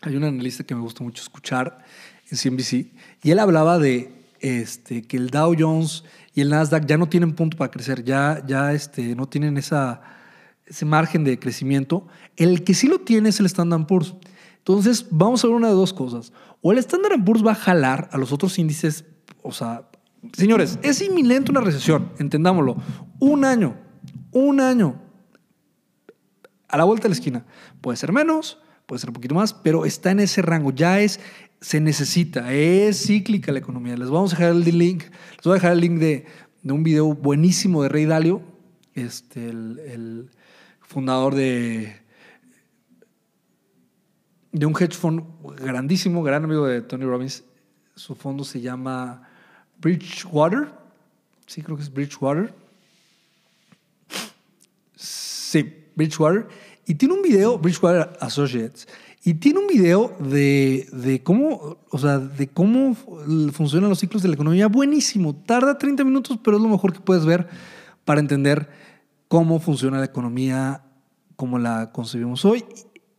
hay 0.00 0.16
un 0.16 0.24
analista 0.24 0.64
que 0.64 0.74
me 0.74 0.80
gusta 0.80 1.04
mucho 1.04 1.22
escuchar 1.22 1.84
en 2.30 2.38
CNBC 2.38 2.92
y 3.22 3.30
él 3.30 3.38
hablaba 3.40 3.78
de 3.78 4.17
este, 4.40 5.02
que 5.02 5.16
el 5.16 5.30
Dow 5.30 5.54
Jones 5.58 6.04
y 6.34 6.40
el 6.40 6.50
Nasdaq 6.50 6.86
ya 6.86 6.96
no 6.96 7.08
tienen 7.08 7.34
punto 7.34 7.56
para 7.56 7.70
crecer, 7.70 8.04
ya, 8.04 8.42
ya 8.46 8.72
este, 8.72 9.14
no 9.14 9.26
tienen 9.28 9.56
esa, 9.56 10.00
ese 10.66 10.84
margen 10.84 11.24
de 11.24 11.38
crecimiento. 11.38 12.06
El 12.36 12.64
que 12.64 12.74
sí 12.74 12.86
lo 12.86 13.00
tiene 13.00 13.30
es 13.30 13.40
el 13.40 13.46
Standard 13.46 13.86
Poor's. 13.86 14.14
Entonces, 14.58 15.06
vamos 15.10 15.42
a 15.42 15.46
ver 15.46 15.56
una 15.56 15.68
de 15.68 15.74
dos 15.74 15.92
cosas. 15.92 16.32
O 16.60 16.72
el 16.72 16.78
Standard 16.78 17.24
Poor's 17.24 17.44
va 17.44 17.52
a 17.52 17.56
jalar 17.56 18.08
a 18.12 18.18
los 18.18 18.32
otros 18.32 18.58
índices, 18.58 19.04
o 19.42 19.52
sea, 19.52 19.88
señores, 20.32 20.78
es 20.82 21.00
inminente 21.00 21.50
una 21.50 21.60
recesión, 21.60 22.12
entendámoslo. 22.18 22.76
Un 23.18 23.44
año, 23.44 23.76
un 24.32 24.60
año, 24.60 25.00
a 26.68 26.76
la 26.76 26.84
vuelta 26.84 27.04
de 27.04 27.08
la 27.10 27.14
esquina. 27.14 27.46
Puede 27.80 27.96
ser 27.96 28.12
menos, 28.12 28.58
puede 28.86 29.00
ser 29.00 29.10
un 29.10 29.14
poquito 29.14 29.34
más, 29.34 29.54
pero 29.54 29.84
está 29.84 30.10
en 30.10 30.20
ese 30.20 30.42
rango. 30.42 30.70
Ya 30.70 31.00
es, 31.00 31.20
se 31.60 31.80
necesita, 31.80 32.52
es 32.52 33.06
cíclica 33.06 33.52
la 33.52 33.58
economía. 33.58 33.96
Les 33.96 34.10
vamos 34.10 34.32
a 34.32 34.36
dejar 34.36 34.52
el 34.54 34.78
link, 34.78 35.02
les 35.02 35.44
voy 35.44 35.52
a 35.52 35.54
dejar 35.54 35.72
el 35.72 35.80
link 35.80 35.98
de, 35.98 36.26
un 36.64 36.82
video 36.82 37.14
buenísimo 37.14 37.82
de 37.82 37.88
Rey 37.88 38.04
Dalio, 38.04 38.42
este, 38.94 39.48
el, 39.48 39.78
el 39.78 40.30
fundador 40.80 41.34
de 41.34 42.08
de 44.52 44.66
un 44.66 44.72
hedge 44.72 44.94
fund 44.94 45.22
grandísimo, 45.56 46.22
gran 46.22 46.44
amigo 46.44 46.66
de 46.66 46.82
Tony 46.82 47.04
Robbins. 47.04 47.44
Su 47.94 48.14
fondo 48.14 48.44
se 48.44 48.60
llama 48.60 49.28
Bridgewater. 49.78 50.68
Sí, 51.46 51.62
creo 51.62 51.76
que 51.76 51.82
es 51.82 51.92
Bridgewater. 51.92 52.54
Sí, 54.94 55.86
Bridgewater. 55.94 56.48
Y 56.86 56.94
tiene 56.94 57.14
un 57.14 57.22
video, 57.22 57.58
Bridgewater 57.58 58.16
Associates, 58.20 58.88
y 59.28 59.34
tiene 59.34 59.58
un 59.58 59.66
video 59.66 60.16
de, 60.20 60.88
de, 60.90 61.22
cómo, 61.22 61.76
o 61.90 61.98
sea, 61.98 62.18
de 62.18 62.48
cómo 62.48 62.94
funcionan 63.52 63.90
los 63.90 63.98
ciclos 63.98 64.22
de 64.22 64.28
la 64.28 64.34
economía. 64.34 64.68
Buenísimo. 64.68 65.36
Tarda 65.36 65.76
30 65.76 66.02
minutos, 66.02 66.38
pero 66.42 66.56
es 66.56 66.62
lo 66.62 66.68
mejor 66.70 66.94
que 66.94 67.00
puedes 67.00 67.26
ver 67.26 67.46
para 68.06 68.20
entender 68.20 68.70
cómo 69.28 69.60
funciona 69.60 69.98
la 69.98 70.06
economía, 70.06 70.82
como 71.36 71.58
la 71.58 71.92
concebimos 71.92 72.46
hoy. 72.46 72.64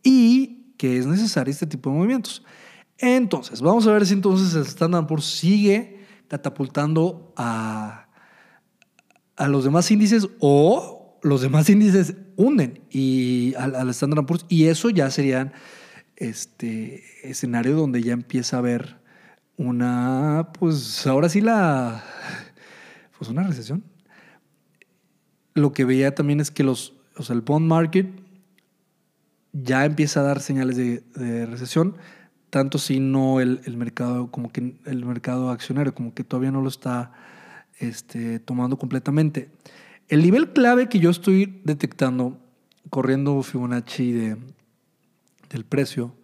Y 0.02 0.72
que 0.76 0.98
es 0.98 1.06
necesario 1.06 1.52
este 1.52 1.68
tipo 1.68 1.90
de 1.90 1.96
movimientos. 1.98 2.42
Entonces, 2.98 3.60
vamos 3.60 3.86
a 3.86 3.92
ver 3.92 4.04
si 4.04 4.14
entonces 4.14 4.52
el 4.56 4.62
Standard 4.62 5.06
Poor's 5.06 5.26
sigue 5.26 6.00
catapultando 6.26 7.32
a, 7.36 8.08
a 9.36 9.46
los 9.46 9.62
demás 9.62 9.88
índices 9.92 10.26
o 10.40 11.20
los 11.22 11.40
demás 11.40 11.70
índices 11.70 12.16
hunden 12.34 12.82
y 12.90 13.54
al, 13.54 13.76
al 13.76 13.90
Standard 13.90 14.26
Poor's 14.26 14.44
y 14.48 14.64
eso 14.64 14.90
ya 14.90 15.08
serían 15.08 15.52
este 16.20 17.02
escenario 17.28 17.74
donde 17.74 18.02
ya 18.02 18.12
empieza 18.12 18.56
a 18.56 18.58
haber 18.60 18.98
una, 19.56 20.50
pues 20.58 21.06
ahora 21.06 21.28
sí 21.28 21.40
la, 21.40 22.04
pues 23.18 23.30
una 23.30 23.42
recesión. 23.42 23.82
Lo 25.54 25.72
que 25.72 25.84
veía 25.84 26.14
también 26.14 26.40
es 26.40 26.50
que 26.50 26.62
los, 26.62 26.94
o 27.16 27.22
sea, 27.22 27.34
el 27.34 27.40
bond 27.40 27.66
market 27.66 28.06
ya 29.52 29.84
empieza 29.84 30.20
a 30.20 30.22
dar 30.24 30.40
señales 30.40 30.76
de, 30.76 31.46
recesión, 31.46 31.96
tanto 32.50 32.78
si 32.78 33.00
no 33.00 33.40
el, 33.40 33.76
mercado, 33.76 34.30
como 34.30 34.52
que 34.52 34.76
el 34.84 35.04
mercado 35.04 35.50
accionario, 35.50 35.94
como 35.94 36.14
que 36.14 36.22
todavía 36.22 36.52
no 36.52 36.60
lo 36.60 36.68
está 36.68 37.12
este, 37.78 38.38
tomando 38.40 38.78
completamente. 38.78 39.50
El 40.08 40.22
nivel 40.22 40.52
clave 40.52 40.88
que 40.88 41.00
yo 41.00 41.10
estoy 41.10 41.60
detectando, 41.64 42.38
corriendo 42.90 43.42
Fibonacci 43.42 44.12
de, 44.12 44.36
del 45.50 45.64
precio, 45.64 46.14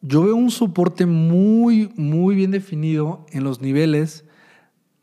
yo 0.00 0.22
veo 0.24 0.34
un 0.34 0.50
soporte 0.50 1.06
muy, 1.06 1.92
muy 1.96 2.34
bien 2.34 2.50
definido 2.50 3.26
en 3.30 3.44
los 3.44 3.60
niveles 3.60 4.24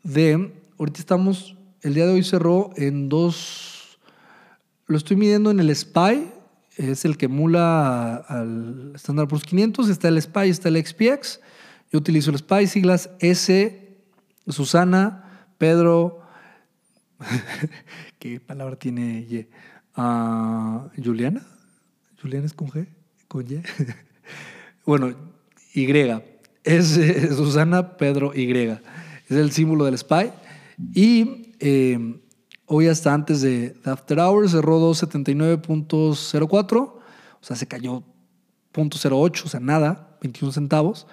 de, 0.02 0.52
ahorita 0.78 1.00
estamos, 1.00 1.56
el 1.80 1.94
día 1.94 2.06
de 2.06 2.12
hoy 2.12 2.22
cerró 2.22 2.70
en 2.76 3.08
dos, 3.08 3.98
lo 4.86 4.96
estoy 4.96 5.16
midiendo 5.16 5.50
en 5.50 5.60
el 5.60 5.74
SPY, 5.74 6.28
es 6.76 7.04
el 7.04 7.16
que 7.16 7.26
emula 7.26 8.16
al 8.16 8.92
Standard 8.96 9.28
Poor's 9.28 9.44
500. 9.44 9.88
Está 9.88 10.08
el 10.08 10.20
SPY, 10.20 10.48
está 10.48 10.68
el 10.68 10.84
XPX. 10.84 11.40
Yo 11.92 11.98
utilizo 11.98 12.30
el 12.30 12.38
SPY, 12.38 12.66
siglas 12.66 13.10
S, 13.20 13.96
Susana, 14.48 15.48
Pedro. 15.58 16.20
¿Qué 18.18 18.40
palabra 18.40 18.76
tiene 18.76 19.26
Y? 19.30 19.48
Uh, 19.96 20.90
Juliana. 21.02 21.46
Juliana 22.20 22.46
es 22.46 22.52
con 22.52 22.68
G, 22.68 22.88
con 23.42 23.52
Y. 23.52 23.62
bueno, 24.86 25.14
Y. 25.74 25.86
Es, 26.62 26.98
Susana, 27.36 27.96
Pedro, 27.96 28.32
Y. 28.34 28.50
Es 28.52 28.80
el 29.30 29.52
símbolo 29.52 29.84
del 29.84 29.98
SPY. 29.98 30.30
Y 30.94 31.52
eh, 31.60 31.98
Hoy 32.66 32.88
hasta 32.88 33.12
antes 33.12 33.42
de, 33.42 33.76
After 33.84 34.18
Hours 34.18 34.52
cerró 34.52 34.80
279.04, 34.80 36.80
o 36.80 37.02
sea, 37.42 37.56
se 37.56 37.66
cayó 37.66 38.02
0.08, 38.72 39.44
o 39.44 39.48
sea, 39.48 39.60
nada, 39.60 40.16
21 40.22 40.50
centavos. 40.50 41.06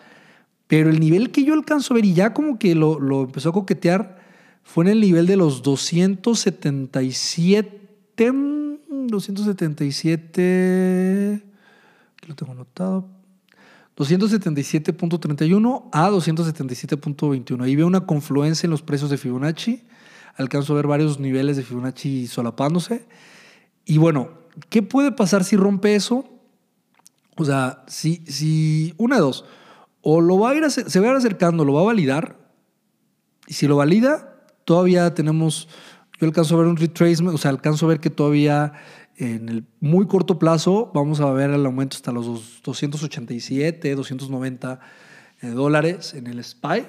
Pero 0.67 0.89
el 0.89 1.01
nivel 1.01 1.31
que 1.31 1.43
yo 1.43 1.53
alcanzo 1.53 1.93
a 1.93 1.95
ver 1.95 2.05
y 2.05 2.13
ya 2.13 2.33
como 2.33 2.57
que 2.57 2.73
lo, 2.73 3.01
lo 3.01 3.23
empezó 3.23 3.49
a 3.49 3.53
coquetear 3.53 4.21
fue 4.63 4.85
en 4.85 4.91
el 4.91 5.01
nivel 5.01 5.27
de 5.27 5.35
los 5.35 5.61
277, 5.61 7.81
277, 9.07 11.43
aquí 12.21 12.29
lo 12.29 12.35
tengo 12.35 12.51
anotado, 12.51 13.09
277.31 13.97 15.89
a 15.91 16.09
277.21. 16.09 17.63
Ahí 17.63 17.75
veo 17.75 17.87
una 17.87 18.05
confluencia 18.05 18.67
en 18.67 18.71
los 18.71 18.83
precios 18.83 19.09
de 19.09 19.17
Fibonacci 19.17 19.83
alcanzo 20.35 20.73
a 20.73 20.75
ver 20.77 20.87
varios 20.87 21.19
niveles 21.19 21.57
de 21.57 21.63
Fibonacci 21.63 22.27
solapándose. 22.27 23.05
Y 23.85 23.97
bueno, 23.97 24.29
¿qué 24.69 24.81
puede 24.81 25.11
pasar 25.11 25.43
si 25.43 25.55
rompe 25.55 25.95
eso? 25.95 26.25
O 27.37 27.45
sea, 27.45 27.83
si, 27.87 28.23
si 28.27 28.93
una 28.97 29.15
de 29.15 29.21
dos, 29.21 29.45
o 30.01 30.21
lo 30.21 30.39
va 30.39 30.51
a 30.51 30.55
ir 30.55 30.69
se 30.69 30.99
va 30.99 31.07
a 31.07 31.11
ir 31.11 31.15
acercando, 31.17 31.65
lo 31.65 31.73
va 31.73 31.81
a 31.81 31.85
validar, 31.85 32.37
y 33.47 33.53
si 33.53 33.67
lo 33.67 33.77
valida, 33.77 34.45
todavía 34.65 35.13
tenemos, 35.13 35.67
yo 36.19 36.27
alcanzo 36.27 36.55
a 36.55 36.59
ver 36.59 36.67
un 36.67 36.77
retracement, 36.77 37.35
o 37.35 37.37
sea, 37.37 37.51
alcanzo 37.51 37.85
a 37.85 37.89
ver 37.89 37.99
que 37.99 38.09
todavía 38.09 38.73
en 39.21 39.49
el 39.49 39.65
muy 39.79 40.07
corto 40.07 40.39
plazo 40.39 40.91
vamos 40.95 41.19
a 41.19 41.31
ver 41.31 41.51
el 41.51 41.63
aumento 41.65 41.95
hasta 41.95 42.11
los 42.11 42.61
287, 42.63 43.93
290 43.93 44.79
eh, 45.41 45.47
dólares 45.49 46.15
en 46.15 46.25
el 46.25 46.43
SPY, 46.43 46.85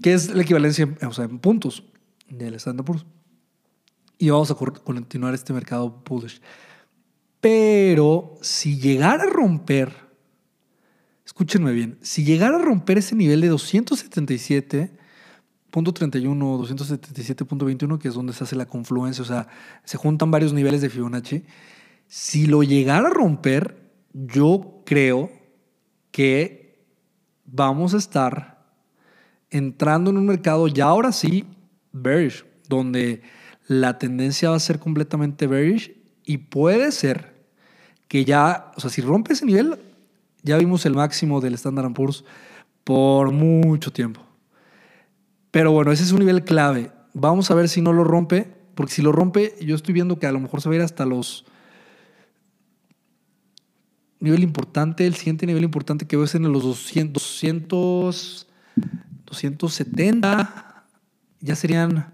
que 0.00 0.14
es 0.14 0.32
la 0.32 0.42
equivalencia 0.42 0.88
o 1.06 1.12
sea, 1.12 1.24
en 1.24 1.40
puntos 1.40 1.82
del 2.28 2.54
Standard 2.54 2.86
Poor's. 2.86 3.04
Y 4.16 4.30
vamos 4.30 4.50
a 4.50 4.54
continuar 4.54 5.34
este 5.34 5.52
mercado 5.52 6.02
bullish. 6.08 6.40
Pero 7.40 8.38
si 8.42 8.78
llegara 8.78 9.24
a 9.24 9.26
romper, 9.26 9.92
escúchenme 11.24 11.72
bien, 11.72 11.98
si 12.02 12.22
llegara 12.22 12.58
a 12.58 12.60
romper 12.60 12.98
ese 12.98 13.16
nivel 13.16 13.40
de 13.40 13.48
277.31, 15.70 16.58
277.21, 16.58 17.98
que 17.98 18.08
es 18.08 18.14
donde 18.14 18.32
se 18.32 18.44
hace 18.44 18.56
la 18.56 18.66
confluencia, 18.66 19.22
o 19.22 19.26
sea, 19.26 19.48
se 19.84 19.96
juntan 19.96 20.30
varios 20.30 20.52
niveles 20.52 20.80
de 20.80 20.90
Fibonacci, 20.90 21.44
si 22.06 22.46
lo 22.46 22.62
llegara 22.62 23.08
a 23.08 23.12
romper, 23.12 23.92
yo 24.12 24.82
creo 24.84 25.30
que 26.10 26.84
vamos 27.44 27.94
a 27.94 27.98
estar 27.98 28.66
entrando 29.50 30.10
en 30.10 30.16
un 30.16 30.26
mercado 30.26 30.68
ya 30.68 30.86
ahora 30.86 31.12
sí 31.12 31.46
bearish, 31.92 32.44
donde 32.68 33.22
la 33.66 33.98
tendencia 33.98 34.50
va 34.50 34.56
a 34.56 34.60
ser 34.60 34.78
completamente 34.78 35.46
bearish 35.46 35.96
y 36.24 36.38
puede 36.38 36.92
ser 36.92 37.34
que 38.08 38.24
ya, 38.24 38.72
o 38.76 38.80
sea, 38.80 38.90
si 38.90 39.00
rompe 39.02 39.32
ese 39.32 39.46
nivel, 39.46 39.78
ya 40.42 40.56
vimos 40.56 40.84
el 40.86 40.94
máximo 40.94 41.40
del 41.40 41.54
Standard 41.54 41.92
Poor's 41.92 42.24
por 42.82 43.30
mucho 43.30 43.92
tiempo. 43.92 44.29
Pero 45.50 45.72
bueno, 45.72 45.92
ese 45.92 46.04
es 46.04 46.12
un 46.12 46.20
nivel 46.20 46.44
clave. 46.44 46.92
Vamos 47.12 47.50
a 47.50 47.54
ver 47.54 47.68
si 47.68 47.80
no 47.80 47.92
lo 47.92 48.04
rompe, 48.04 48.52
porque 48.74 48.92
si 48.92 49.02
lo 49.02 49.12
rompe, 49.12 49.54
yo 49.60 49.74
estoy 49.74 49.94
viendo 49.94 50.18
que 50.18 50.26
a 50.26 50.32
lo 50.32 50.40
mejor 50.40 50.60
se 50.60 50.68
va 50.68 50.74
a 50.74 50.76
ir 50.76 50.82
hasta 50.82 51.04
los... 51.04 51.44
Nivel 54.20 54.42
importante, 54.42 55.06
el 55.06 55.14
siguiente 55.14 55.46
nivel 55.46 55.64
importante 55.64 56.06
que 56.06 56.16
veo 56.16 56.26
es 56.26 56.34
en 56.34 56.50
los 56.52 56.62
200, 56.62 57.22
200 57.22 58.46
270. 59.30 60.84
Ya 61.40 61.56
serían, 61.56 62.12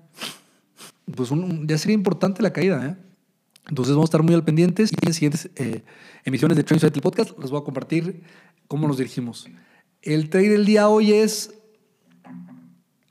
pues 1.15 1.31
ya 1.65 1.79
sería 1.79 1.95
importante 1.95 2.43
la 2.43 2.53
caída, 2.53 2.87
¿eh? 2.87 2.97
Entonces 3.69 3.95
vamos 3.95 4.09
a 4.09 4.11
estar 4.11 4.23
muy 4.23 4.35
al 4.35 4.45
pendientes 4.45 4.93
y 4.93 5.07
en 5.07 5.15
siguientes 5.15 5.51
eh, 5.57 5.83
emisiones 6.25 6.57
de 6.57 6.63
Trading 6.63 6.81
Society 6.81 7.01
Podcast 7.01 7.37
les 7.37 7.51
voy 7.51 7.61
a 7.61 7.65
compartir 7.65 8.23
cómo 8.69 8.87
nos 8.87 8.99
dirigimos. 8.99 9.49
El 10.03 10.31
trade 10.31 10.51
del 10.51 10.65
día 10.65 10.89
hoy 10.89 11.13
es, 11.13 11.53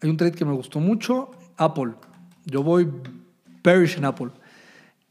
hay 0.06 0.12
un 0.12 0.18
trade 0.18 0.34
que 0.34 0.46
me 0.46 0.54
gustó 0.54 0.80
mucho, 0.80 1.32
Apple. 1.58 1.94
Yo 2.46 2.62
voy 2.62 2.88
bearish 3.64 3.98
en 3.98 4.06
Apple. 4.06 4.30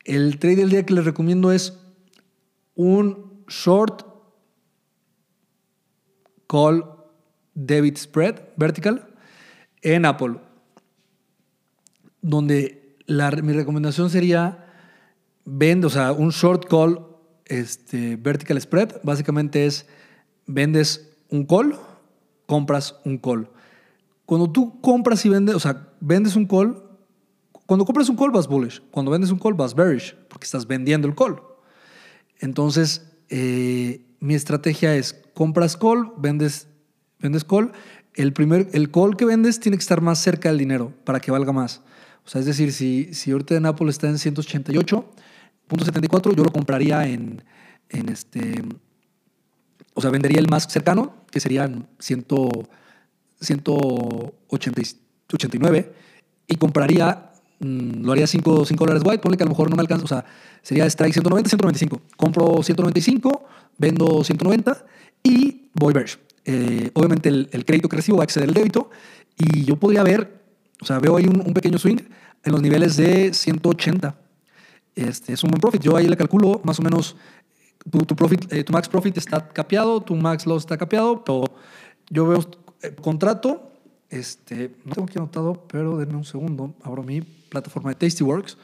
El 0.05 0.39
trade 0.39 0.57
del 0.57 0.71
día 0.71 0.87
que 0.87 0.95
les 0.95 1.05
recomiendo 1.05 1.51
es 1.51 1.77
un 2.77 3.45
short 3.49 4.07
call 6.47 6.85
debit 7.55 7.97
spread 7.97 8.41
vertical 8.57 9.09
en 9.83 10.05
Apple, 10.05 10.37
donde 12.23 12.97
mi 13.43 13.53
recomendación 13.53 14.11
sería 14.11 14.65
vende, 15.45 15.89
o 15.89 15.91
sea, 15.91 16.13
un 16.13 16.31
short 16.31 16.69
call 16.69 17.05
este, 17.47 18.15
vertical 18.15 18.61
spread, 18.61 19.01
básicamente 19.03 19.67
es 19.67 19.87
vendes 20.47 21.11
un 21.31 21.47
call, 21.47 21.75
compras 22.47 23.01
un 23.05 23.19
call. 23.19 23.49
Cuando 24.27 24.51
tú 24.51 24.81
compras 24.81 25.25
y 25.27 25.29
vendes, 25.29 25.55
o 25.55 25.61
sea, 25.61 25.89
vendes 26.01 26.37
un 26.37 26.47
call, 26.47 26.83
cuando 27.67 27.85
compras 27.85 28.09
un 28.09 28.17
call 28.17 28.31
vas 28.31 28.49
bullish, 28.49 28.81
cuando 28.91 29.11
vendes 29.11 29.31
un 29.31 29.39
call 29.39 29.55
vas 29.55 29.75
bearish, 29.75 30.17
porque 30.29 30.45
estás 30.45 30.67
vendiendo 30.67 31.07
el 31.07 31.15
call. 31.15 31.43
Entonces, 32.41 33.13
eh, 33.29 34.05
mi 34.21 34.35
estrategia 34.35 34.97
es 34.97 35.21
compras 35.35 35.77
call, 35.77 36.13
vendes, 36.17 36.69
vendes 37.19 37.45
call. 37.45 37.73
El, 38.15 38.33
primer, 38.33 38.69
el 38.73 38.91
call 38.91 39.17
que 39.17 39.25
vendes 39.25 39.61
tiene 39.61 39.77
que 39.77 39.83
estar 39.83 40.01
más 40.01 40.19
cerca 40.19 40.49
del 40.49 40.59
dinero 40.59 40.93
para 41.05 41.21
que 41.21 41.31
valga 41.31 41.53
más. 41.53 41.83
O 42.25 42.29
sea, 42.29 42.41
es 42.41 42.47
decir, 42.47 42.73
si, 42.73 43.13
si 43.13 43.33
ahorita 43.33 43.57
en 43.57 43.67
Apple 43.67 43.91
está 43.91 44.09
en 44.09 44.15
188.74, 44.15 46.35
yo 46.35 46.45
lo 46.45 46.51
compraría 46.51 47.07
en, 47.07 47.45
en 47.91 48.09
este, 48.09 48.63
o 49.95 50.01
sea, 50.01 50.11
vendería 50.11 50.41
el 50.41 50.49
más 50.49 50.67
cercano, 50.69 51.15
que 51.31 51.41
serían 51.41 51.89
100, 51.99 52.27
189, 53.45 55.93
y 56.47 56.57
compraría, 56.57 57.33
mm, 57.61 58.05
lo 58.05 58.13
haría 58.13 58.27
5, 58.27 58.65
dólares 58.65 59.03
white, 59.05 59.21
ponle 59.21 59.37
que 59.37 59.45
a 59.45 59.47
lo 59.47 59.51
mejor 59.51 59.71
no 59.71 59.77
me 59.77 59.83
alcanza, 59.83 60.05
o 60.05 60.09
sea, 60.09 60.25
sería 60.63 60.87
strike 60.87 61.15
190, 61.15 61.51
195. 61.51 62.01
Compro 62.17 62.63
195, 62.63 63.45
vendo 63.79 64.25
190 64.25 64.85
y 65.23 65.69
voy 65.75 65.93
bearish. 65.93 66.19
Eh, 66.47 66.91
obviamente 66.95 67.29
el, 67.29 67.65
crédito 67.65 67.89
que 67.89 67.97
recibo 67.97 68.19
va 68.19 68.25
a 68.25 68.25
exceder 68.25 68.49
el 68.49 68.55
débito 68.55 68.91
y 69.39 69.65
yo 69.65 69.77
podría 69.77 70.03
ver, 70.03 70.43
o 70.81 70.85
sea, 70.85 70.99
veo 70.99 71.17
ahí 71.17 71.27
un, 71.27 71.41
un 71.41 71.55
pequeño 71.55 71.79
swing 71.79 71.99
en 72.45 72.53
los 72.53 72.61
niveles 72.61 72.97
de 72.97 73.33
180. 73.33 74.15
Este, 74.95 75.33
es 75.33 75.43
un 75.43 75.51
buen 75.51 75.61
profit. 75.61 75.83
Yo 75.83 75.97
ahí 75.97 76.07
le 76.07 76.17
calculo 76.17 76.61
más 76.65 76.79
o 76.79 76.83
menos 76.83 77.17
tu, 77.91 78.17
profit, 78.17 78.53
eh, 78.53 78.65
tu 78.65 78.73
max 78.73 78.89
profit 78.89 79.17
está 79.19 79.49
capeado, 79.49 80.01
tu 80.01 80.15
max 80.15 80.47
loss 80.47 80.63
está 80.63 80.77
capeado, 80.77 81.25
pero 81.25 81.45
yo 82.11 82.27
veo 82.27 82.41
eh, 82.85 82.95
contrato, 83.01 83.73
este, 84.11 84.77
no 84.85 84.95
tengo 84.95 85.07
aquí 85.07 85.19
anotado, 85.19 85.65
pero 85.67 85.97
denme 85.97 86.17
un 86.17 86.25
segundo, 86.25 86.75
abro 86.83 87.03
mi 87.03 87.23
plataforma 87.23 87.91
de 87.91 87.97
Tastyworks. 87.97 88.59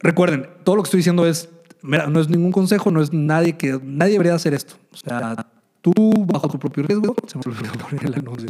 Recuerden, 0.00 0.48
todo 0.64 0.76
lo 0.76 0.82
que 0.82 0.88
estoy 0.88 0.98
diciendo 0.98 1.26
es, 1.26 1.48
mira, 1.82 2.08
no 2.08 2.20
es 2.20 2.28
ningún 2.28 2.50
consejo, 2.50 2.90
no 2.90 3.00
es 3.00 3.12
nadie 3.12 3.56
que, 3.56 3.78
nadie 3.82 4.12
debería 4.12 4.34
hacer 4.34 4.54
esto. 4.54 4.74
O 4.92 4.96
sea, 4.96 5.46
tú 5.80 5.92
bajo 6.26 6.48
tu 6.48 6.58
propio 6.58 6.82
riesgo, 6.82 7.14
se 7.28 7.38
me 7.38 7.42
olvidó 7.46 7.72
poner 7.74 8.06
el 8.06 8.14
anuncio 8.14 8.48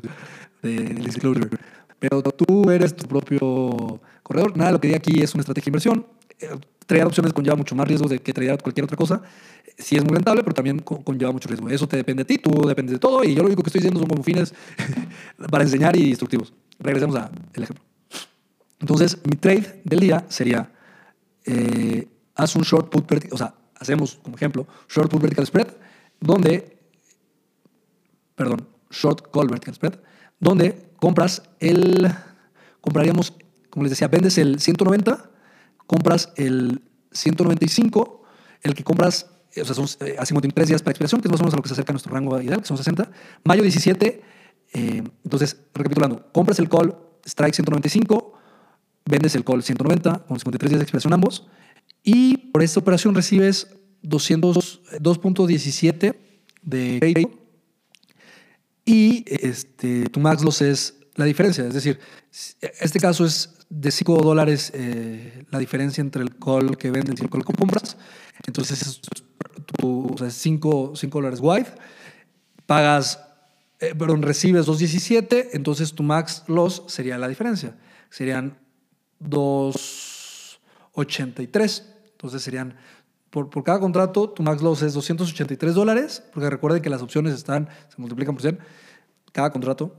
de 0.63 0.73
disclosure, 0.95 1.51
pero 1.99 2.23
tú 2.23 2.71
eres 2.71 2.97
tu 2.97 3.07
propio 3.07 4.01
corredor, 4.23 4.57
nada 4.57 4.73
lo 4.73 4.81
que 4.81 4.89
diga 4.89 4.99
aquí 4.99 5.23
es 5.23 5.35
una 5.35 5.43
estrategia 5.43 5.67
de 5.67 5.71
inversión. 5.71 6.07
Eh, 6.41 6.49
traer 6.87 7.07
opciones 7.07 7.33
conlleva 7.33 7.57
mucho 7.57 7.75
más 7.75 7.87
riesgo 7.87 8.09
de 8.09 8.19
que 8.19 8.33
traer 8.33 8.61
cualquier 8.61 8.85
otra 8.85 8.97
cosa. 8.97 9.23
Sí 9.79 9.97
es 9.97 10.05
muy 10.05 10.15
rentable, 10.15 10.43
pero 10.43 10.55
también 10.55 10.79
conlleva 10.81 11.33
mucho 11.33 11.49
riesgo. 11.49 11.69
Eso 11.69 11.87
te 11.89 11.97
depende 11.97 12.25
de 12.25 12.27
ti, 12.27 12.39
tú 12.39 12.67
dependes 12.67 12.95
de 12.95 12.99
todo 12.99 13.25
y 13.25 13.35
yo 13.35 13.43
lo 13.43 13.47
único 13.47 13.63
que 13.63 13.69
estoy 13.69 13.81
diciendo 13.81 14.01
son 14.01 14.09
como 14.09 14.23
fines 14.23 14.55
para 15.51 15.65
enseñar 15.65 15.97
y 15.97 16.09
instructivos. 16.09 16.53
Regresemos 16.79 17.17
al 17.17 17.31
ejemplo. 17.55 17.85
Entonces, 18.81 19.19
mi 19.25 19.37
trade 19.37 19.81
del 19.85 20.01
día 20.01 20.25
sería, 20.29 20.71
eh, 21.45 22.09
haz 22.35 22.57
un 22.57 22.63
short 22.63 22.91
put 22.91 23.09
vertical, 23.09 23.35
o 23.35 23.39
sea, 23.39 23.55
hacemos 23.79 24.19
como 24.23 24.37
ejemplo, 24.37 24.67
short 24.89 25.11
put 25.11 25.23
vertical 25.23 25.47
spread, 25.47 25.69
donde, 26.21 26.79
perdón, 28.35 28.67
short 28.91 29.31
call 29.33 29.49
vertical 29.49 29.75
spread, 29.75 29.95
donde 30.41 30.91
compras 30.97 31.43
el, 31.61 32.13
compraríamos, 32.81 33.33
como 33.71 33.85
les 33.85 33.91
decía, 33.91 34.09
vendes 34.09 34.37
el 34.39 34.61
190 34.61 35.31
compras 35.93 36.33
el 36.37 36.81
195, 37.13 38.23
el 38.63 38.75
que 38.75 38.83
compras, 38.83 39.27
o 39.61 39.65
sea, 39.65 39.75
son 39.75 39.87
eh, 40.07 40.17
a 40.19 40.25
53 40.25 40.69
días 40.69 40.83
para 40.83 40.93
expiración, 40.93 41.21
que 41.21 41.29
es 41.29 41.33
más 41.33 41.41
o 41.41 41.45
menos 41.45 41.55
a 41.55 41.57
lo 41.57 41.63
que 41.63 41.69
se 41.69 41.75
acerca 41.75 41.93
a 41.93 41.95
nuestro 41.95 42.13
rango 42.13 42.41
ideal, 42.41 42.61
que 42.61 42.67
son 42.67 42.77
60. 42.77 43.11
Mayo 43.45 43.63
17, 43.63 44.23
eh, 44.75 45.03
entonces, 45.25 45.57
recapitulando, 45.75 46.31
compras 46.33 46.59
el 46.59 46.69
call 46.69 46.97
strike 47.25 47.55
195, 47.55 48.33
vendes 49.05 49.35
el 49.35 49.45
call 49.45 49.63
190 49.63 50.25
con 50.27 50.39
53 50.39 50.71
días 50.71 50.81
de 50.81 50.85
expiración 50.85 51.13
ambos, 51.13 51.47
y 52.03 52.37
por 52.37 52.63
esta 52.63 52.81
operación 52.81 53.15
recibes 53.15 53.69
2.17 54.03 56.17
de 56.63 56.97
crédito 56.99 57.43
y 58.85 59.25
este, 59.27 60.09
tu 60.09 60.21
max 60.21 60.43
loss 60.43 60.63
es 60.63 60.95
la 61.15 61.25
diferencia. 61.25 61.67
Es 61.67 61.75
decir, 61.75 61.99
este 62.81 62.99
caso 62.99 63.25
es 63.25 63.51
de 63.69 63.91
5 63.91 64.23
dólares 64.23 64.73
eh, 64.75 65.45
la 65.51 65.59
diferencia 65.59 66.01
entre 66.01 66.23
el 66.23 66.37
call 66.37 66.77
que 66.77 66.91
vendes 66.91 67.21
y 67.21 67.25
el 67.25 67.31
call 67.31 67.45
que 67.45 67.53
compras. 67.53 67.97
Entonces 68.47 68.83
es 68.83 69.01
5 69.83 70.95
dólares 71.11 71.41
wide. 71.43 71.67
Pagas, 72.67 73.19
eh, 73.81 73.95
perdón, 73.95 74.23
recibes 74.23 74.67
2.17, 74.67 75.51
entonces 75.53 75.95
tu 75.95 76.03
max 76.03 76.45
loss 76.47 76.83
sería 76.87 77.19
la 77.19 77.29
diferencia. 77.29 77.77
Serían 78.11 78.59
2.83. 79.21 81.85
Entonces 82.13 82.43
serían, 82.43 82.75
por, 83.31 83.51
por 83.51 83.63
cada 83.65 83.81
contrato, 83.81 84.31
tu 84.31 84.43
max 84.43 84.63
loss 84.63 84.81
es 84.83 84.95
283 84.95 85.75
dólares, 85.75 86.23
porque 86.33 86.49
recuerden 86.49 86.81
que 86.83 86.91
las 86.91 87.03
opciones 87.03 87.35
están, 87.35 87.69
se 87.89 88.01
multiplican 88.01 88.35
por 88.35 88.43
100, 88.43 88.59
cada 89.33 89.51
contrato. 89.51 89.97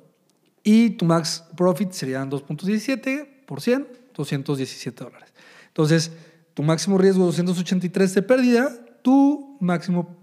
Y 0.64 0.92
tu 0.92 1.06
max 1.06 1.44
profit 1.58 1.92
serían 1.92 2.32
2.17 2.32 3.46
por 3.46 3.62
100, 3.62 3.88
217 4.16 5.04
dólares. 5.04 5.34
Entonces, 5.68 6.12
tu 6.54 6.64
máximo 6.64 6.98
riesgo 6.98 7.30
es 7.30 7.38
283 7.38 8.14
de 8.14 8.22
pérdida, 8.22 8.83
tu 9.04 9.58
máximo 9.60 10.18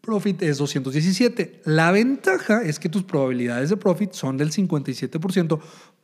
profit 0.00 0.40
es 0.42 0.58
217. 0.58 1.62
La 1.64 1.90
ventaja 1.90 2.62
es 2.62 2.78
que 2.78 2.88
tus 2.88 3.02
probabilidades 3.02 3.70
de 3.70 3.76
profit 3.76 4.12
son 4.12 4.36
del 4.36 4.52
57% 4.52 5.60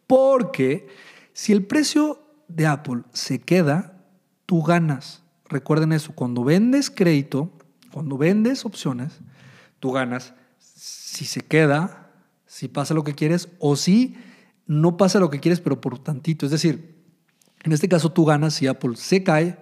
porque 0.06 0.88
si 1.32 1.52
el 1.52 1.64
precio 1.64 2.20
de 2.48 2.66
Apple 2.66 3.02
se 3.12 3.40
queda, 3.40 4.04
tú 4.46 4.62
ganas. 4.62 5.22
Recuerden 5.48 5.92
eso, 5.92 6.12
cuando 6.12 6.44
vendes 6.44 6.90
crédito, 6.90 7.52
cuando 7.92 8.18
vendes 8.18 8.64
opciones, 8.64 9.20
tú 9.78 9.92
ganas. 9.92 10.34
Si 10.58 11.24
se 11.24 11.40
queda, 11.40 12.10
si 12.46 12.68
pasa 12.68 12.94
lo 12.94 13.04
que 13.04 13.14
quieres 13.14 13.48
o 13.58 13.76
si 13.76 14.16
no 14.66 14.96
pasa 14.96 15.20
lo 15.20 15.30
que 15.30 15.40
quieres, 15.40 15.60
pero 15.60 15.80
por 15.80 15.98
tantito. 15.98 16.46
Es 16.46 16.52
decir, 16.52 16.94
en 17.62 17.72
este 17.72 17.88
caso 17.88 18.12
tú 18.12 18.24
ganas 18.24 18.54
si 18.54 18.66
Apple 18.66 18.96
se 18.96 19.22
cae. 19.22 19.58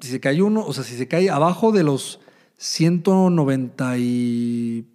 Si 0.00 0.08
se 0.08 0.20
cae 0.20 0.42
uno, 0.42 0.64
o 0.64 0.72
sea, 0.72 0.84
si 0.84 0.96
se 0.96 1.08
cae 1.08 1.30
abajo 1.30 1.72
de 1.72 1.84
los 1.84 2.20
190 2.56 3.98
y... 3.98 4.86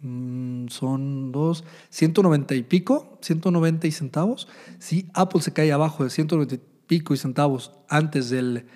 Mm, 0.00 0.66
son 0.68 1.30
dos, 1.30 1.64
190 1.90 2.54
y 2.56 2.62
pico, 2.64 3.18
190 3.22 3.86
y 3.86 3.92
centavos. 3.92 4.48
Si 4.78 5.08
Apple 5.14 5.40
se 5.40 5.52
cae 5.52 5.70
abajo 5.72 6.04
de 6.04 6.10
190 6.10 6.54
y 6.56 6.60
pico 6.86 7.14
y 7.14 7.16
centavos 7.16 7.72
antes 7.88 8.30
del... 8.30 8.66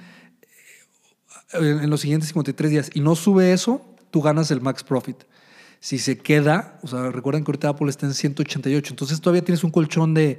Eh, 1.53 1.81
en 1.83 1.91
los 1.91 2.01
siguientes 2.01 2.29
53 2.29 2.71
días 2.71 2.91
y 2.95 3.01
no 3.01 3.17
sube 3.17 3.53
eso, 3.53 3.95
tú 4.11 4.23
ganas 4.23 4.51
el 4.51 4.61
max 4.61 4.85
profit 4.85 5.25
si 5.81 5.99
se 5.99 6.19
queda, 6.19 6.79
o 6.83 6.89
sea, 6.89 7.11
recuerden 7.11 7.45
que 7.45 7.51
ahorita 7.51 7.69
Apple 7.69 7.89
está 7.89 8.07
en 8.07 8.15
188, 8.15 8.93
entonces 8.93 9.21
todavía 9.21 9.45
tienes 9.45 9.63
un 9.63 9.71
colchón 9.71 10.15
de 10.15 10.39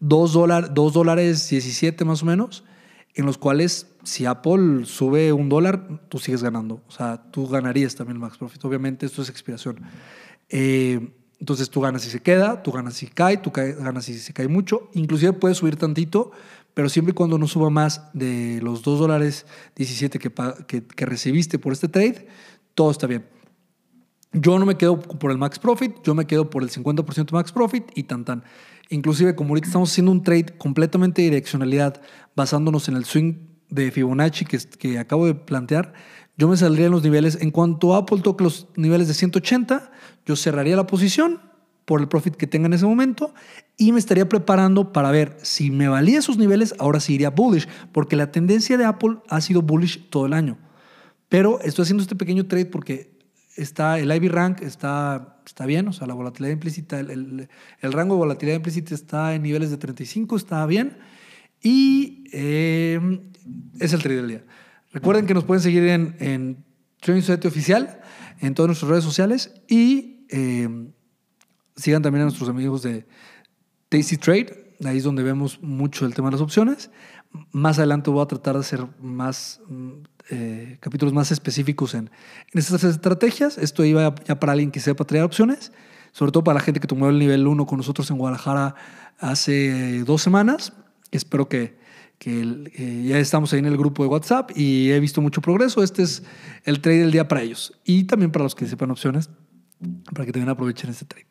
2 0.00 0.32
dólares, 0.32 0.70
2 0.74 0.92
dólares 0.92 1.48
17 1.48 2.04
más 2.04 2.22
o 2.22 2.26
menos, 2.26 2.64
en 3.14 3.26
los 3.26 3.38
cuales 3.38 3.86
si 4.04 4.24
Apple 4.26 4.84
sube 4.84 5.32
un 5.32 5.48
dólar, 5.48 6.00
tú 6.08 6.18
sigues 6.18 6.42
ganando. 6.42 6.82
O 6.88 6.90
sea, 6.90 7.22
tú 7.30 7.46
ganarías 7.46 7.94
también 7.94 8.16
el 8.16 8.20
max 8.20 8.38
profit. 8.38 8.64
Obviamente 8.64 9.06
esto 9.06 9.22
es 9.22 9.28
expiración. 9.28 9.80
Eh, 10.48 11.12
entonces 11.38 11.70
tú 11.70 11.80
ganas 11.80 12.02
si 12.02 12.10
se 12.10 12.20
queda, 12.20 12.62
tú 12.62 12.72
ganas 12.72 12.94
si 12.94 13.08
cae, 13.08 13.36
tú 13.36 13.50
ganas 13.50 14.04
si 14.04 14.18
se 14.18 14.32
cae 14.32 14.48
mucho. 14.48 14.88
Inclusive 14.94 15.32
puedes 15.32 15.58
subir 15.58 15.76
tantito, 15.76 16.30
pero 16.72 16.88
siempre 16.88 17.12
y 17.12 17.14
cuando 17.14 17.36
no 17.36 17.46
suba 17.46 17.68
más 17.68 18.08
de 18.12 18.60
los 18.62 18.82
2 18.82 18.98
dólares 18.98 19.46
17 19.76 20.18
que, 20.18 20.32
que, 20.66 20.84
que 20.84 21.06
recibiste 21.06 21.58
por 21.58 21.72
este 21.72 21.88
trade, 21.88 22.28
todo 22.74 22.90
está 22.90 23.06
bien. 23.06 23.26
Yo 24.32 24.58
no 24.58 24.64
me 24.64 24.76
quedo 24.76 24.98
por 24.98 25.30
el 25.30 25.36
max 25.36 25.58
profit, 25.58 25.96
yo 26.02 26.14
me 26.14 26.26
quedo 26.26 26.48
por 26.48 26.62
el 26.62 26.70
50% 26.70 27.32
max 27.32 27.52
profit 27.52 27.84
y 27.94 28.04
tan 28.04 28.24
tan. 28.24 28.44
Inclusive 28.92 29.34
como 29.34 29.50
ahorita 29.50 29.68
estamos 29.68 29.90
haciendo 29.90 30.12
un 30.12 30.22
trade 30.22 30.46
completamente 30.58 31.22
de 31.22 31.30
direccionalidad 31.30 32.02
basándonos 32.36 32.88
en 32.88 32.96
el 32.96 33.06
swing 33.06 33.34
de 33.70 33.90
Fibonacci 33.90 34.44
que, 34.44 34.98
acabo 34.98 35.26
de 35.26 35.34
plantear, 35.34 35.94
yo 36.36 36.46
me 36.46 36.58
saldría 36.58 36.86
en 36.86 36.92
los 36.92 37.02
niveles, 37.02 37.38
en 37.40 37.50
cuanto 37.50 37.94
Apple 37.94 38.20
toque 38.22 38.44
los 38.44 38.68
niveles 38.76 39.08
de 39.08 39.14
180, 39.14 39.90
yo 40.26 40.36
cerraría 40.36 40.76
la 40.76 40.86
posición 40.86 41.40
por 41.86 42.02
el 42.02 42.08
profit 42.08 42.36
que 42.36 42.46
tenga 42.46 42.66
en 42.66 42.74
ese 42.74 42.84
momento 42.84 43.32
y 43.78 43.92
me 43.92 43.98
estaría 43.98 44.28
preparando 44.28 44.92
para 44.92 45.10
ver 45.10 45.38
si 45.40 45.70
me 45.70 45.88
valía 45.88 46.18
esos 46.18 46.36
niveles, 46.36 46.74
ahora 46.78 47.00
sí 47.00 47.18
bullish, 47.34 47.66
porque 47.92 48.16
la 48.16 48.30
tendencia 48.30 48.76
de 48.76 48.84
Apple 48.84 49.16
ha 49.28 49.40
sido 49.40 49.62
bullish 49.62 50.10
todo 50.10 50.26
el 50.26 50.34
año. 50.34 50.58
Pero 51.30 51.60
estoy 51.62 51.84
haciendo 51.84 52.02
este 52.02 52.14
pequeño 52.14 52.46
trade 52.46 52.66
porque 52.66 53.11
está 53.56 53.98
el 53.98 54.10
IB 54.12 54.30
rank 54.30 54.62
está, 54.62 55.38
está 55.46 55.66
bien, 55.66 55.88
o 55.88 55.92
sea, 55.92 56.06
la 56.06 56.14
volatilidad 56.14 56.52
implícita, 56.52 57.00
el, 57.00 57.48
rango 57.82 58.14
de 58.14 58.18
volatilidad 58.18 58.56
implícita 58.56 58.94
está 58.94 59.34
en 59.34 59.42
niveles 59.42 59.70
de 59.70 59.76
35, 59.76 60.36
está 60.36 60.64
bien. 60.66 60.98
Y 61.62 62.24
eh, 62.32 63.20
es 63.78 63.92
el 63.92 64.02
trade 64.02 64.16
del 64.16 64.28
día. 64.28 64.44
Recuerden 64.92 65.26
que 65.26 65.34
nos 65.34 65.44
pueden 65.44 65.62
seguir 65.62 65.84
en, 65.84 66.16
en 66.18 66.64
Trading 67.00 67.22
Society 67.22 67.48
Oficial, 67.48 68.00
en 68.40 68.54
todas 68.54 68.68
nuestras 68.68 68.90
redes 68.90 69.04
sociales 69.04 69.54
y 69.68 70.26
eh, 70.28 70.68
sigan 71.76 72.02
también 72.02 72.22
a 72.22 72.24
nuestros 72.24 72.48
amigos 72.48 72.82
de 72.82 73.06
Tasty 73.88 74.16
Trade. 74.16 74.76
Ahí 74.84 74.98
es 74.98 75.04
donde 75.04 75.22
vemos 75.22 75.62
mucho 75.62 76.06
el 76.06 76.14
tema 76.14 76.28
de 76.28 76.32
las 76.32 76.40
opciones. 76.40 76.90
Más 77.50 77.78
adelante 77.78 78.10
voy 78.10 78.22
a 78.22 78.26
tratar 78.26 78.54
de 78.54 78.60
hacer 78.60 78.86
más 79.00 79.60
eh, 80.30 80.78
capítulos 80.80 81.12
más 81.12 81.32
específicos 81.32 81.94
en, 81.94 82.10
en 82.52 82.58
estas 82.58 82.84
estrategias. 82.84 83.58
Esto 83.58 83.84
iba 83.84 84.14
ya 84.26 84.38
para 84.38 84.52
alguien 84.52 84.70
que 84.70 84.80
sepa 84.80 85.04
traer 85.04 85.24
opciones, 85.24 85.72
sobre 86.12 86.32
todo 86.32 86.44
para 86.44 86.54
la 86.54 86.60
gente 86.60 86.80
que 86.80 86.86
tomó 86.86 87.08
el 87.08 87.18
nivel 87.18 87.46
1 87.46 87.66
con 87.66 87.78
nosotros 87.78 88.10
en 88.10 88.18
Guadalajara 88.18 88.74
hace 89.18 90.04
dos 90.04 90.22
semanas. 90.22 90.72
Espero 91.10 91.48
que, 91.48 91.76
que 92.18 93.04
ya 93.04 93.18
estamos 93.18 93.52
ahí 93.52 93.58
en 93.58 93.66
el 93.66 93.76
grupo 93.76 94.02
de 94.02 94.08
WhatsApp 94.08 94.50
y 94.56 94.90
he 94.90 95.00
visto 95.00 95.20
mucho 95.20 95.40
progreso. 95.40 95.82
Este 95.82 96.02
es 96.02 96.22
el 96.64 96.80
trade 96.80 96.98
del 97.00 97.10
día 97.10 97.28
para 97.28 97.42
ellos 97.42 97.80
y 97.84 98.04
también 98.04 98.30
para 98.30 98.44
los 98.44 98.54
que 98.54 98.66
sepan 98.66 98.90
opciones, 98.90 99.30
para 100.12 100.26
que 100.26 100.32
también 100.32 100.50
aprovechen 100.50 100.90
este 100.90 101.04
trade. 101.04 101.26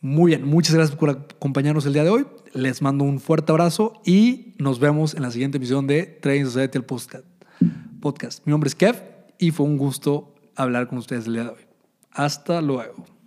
Muy 0.00 0.30
bien, 0.30 0.46
muchas 0.46 0.74
gracias 0.74 0.96
por 0.96 1.10
acompañarnos 1.10 1.84
el 1.86 1.92
día 1.92 2.04
de 2.04 2.10
hoy. 2.10 2.26
Les 2.52 2.82
mando 2.82 3.04
un 3.04 3.18
fuerte 3.18 3.50
abrazo 3.50 4.00
y 4.04 4.54
nos 4.58 4.78
vemos 4.78 5.14
en 5.14 5.22
la 5.22 5.30
siguiente 5.30 5.56
emisión 5.56 5.86
de 5.86 6.04
Trading 6.04 6.44
Society, 6.44 6.78
el 6.78 6.84
podcast. 8.00 8.44
Mi 8.46 8.50
nombre 8.50 8.68
es 8.68 8.74
Kev 8.74 9.02
y 9.38 9.50
fue 9.50 9.66
un 9.66 9.76
gusto 9.76 10.34
hablar 10.56 10.88
con 10.88 10.98
ustedes 10.98 11.26
el 11.26 11.34
día 11.34 11.44
de 11.44 11.50
hoy. 11.50 11.66
Hasta 12.10 12.60
luego. 12.60 13.17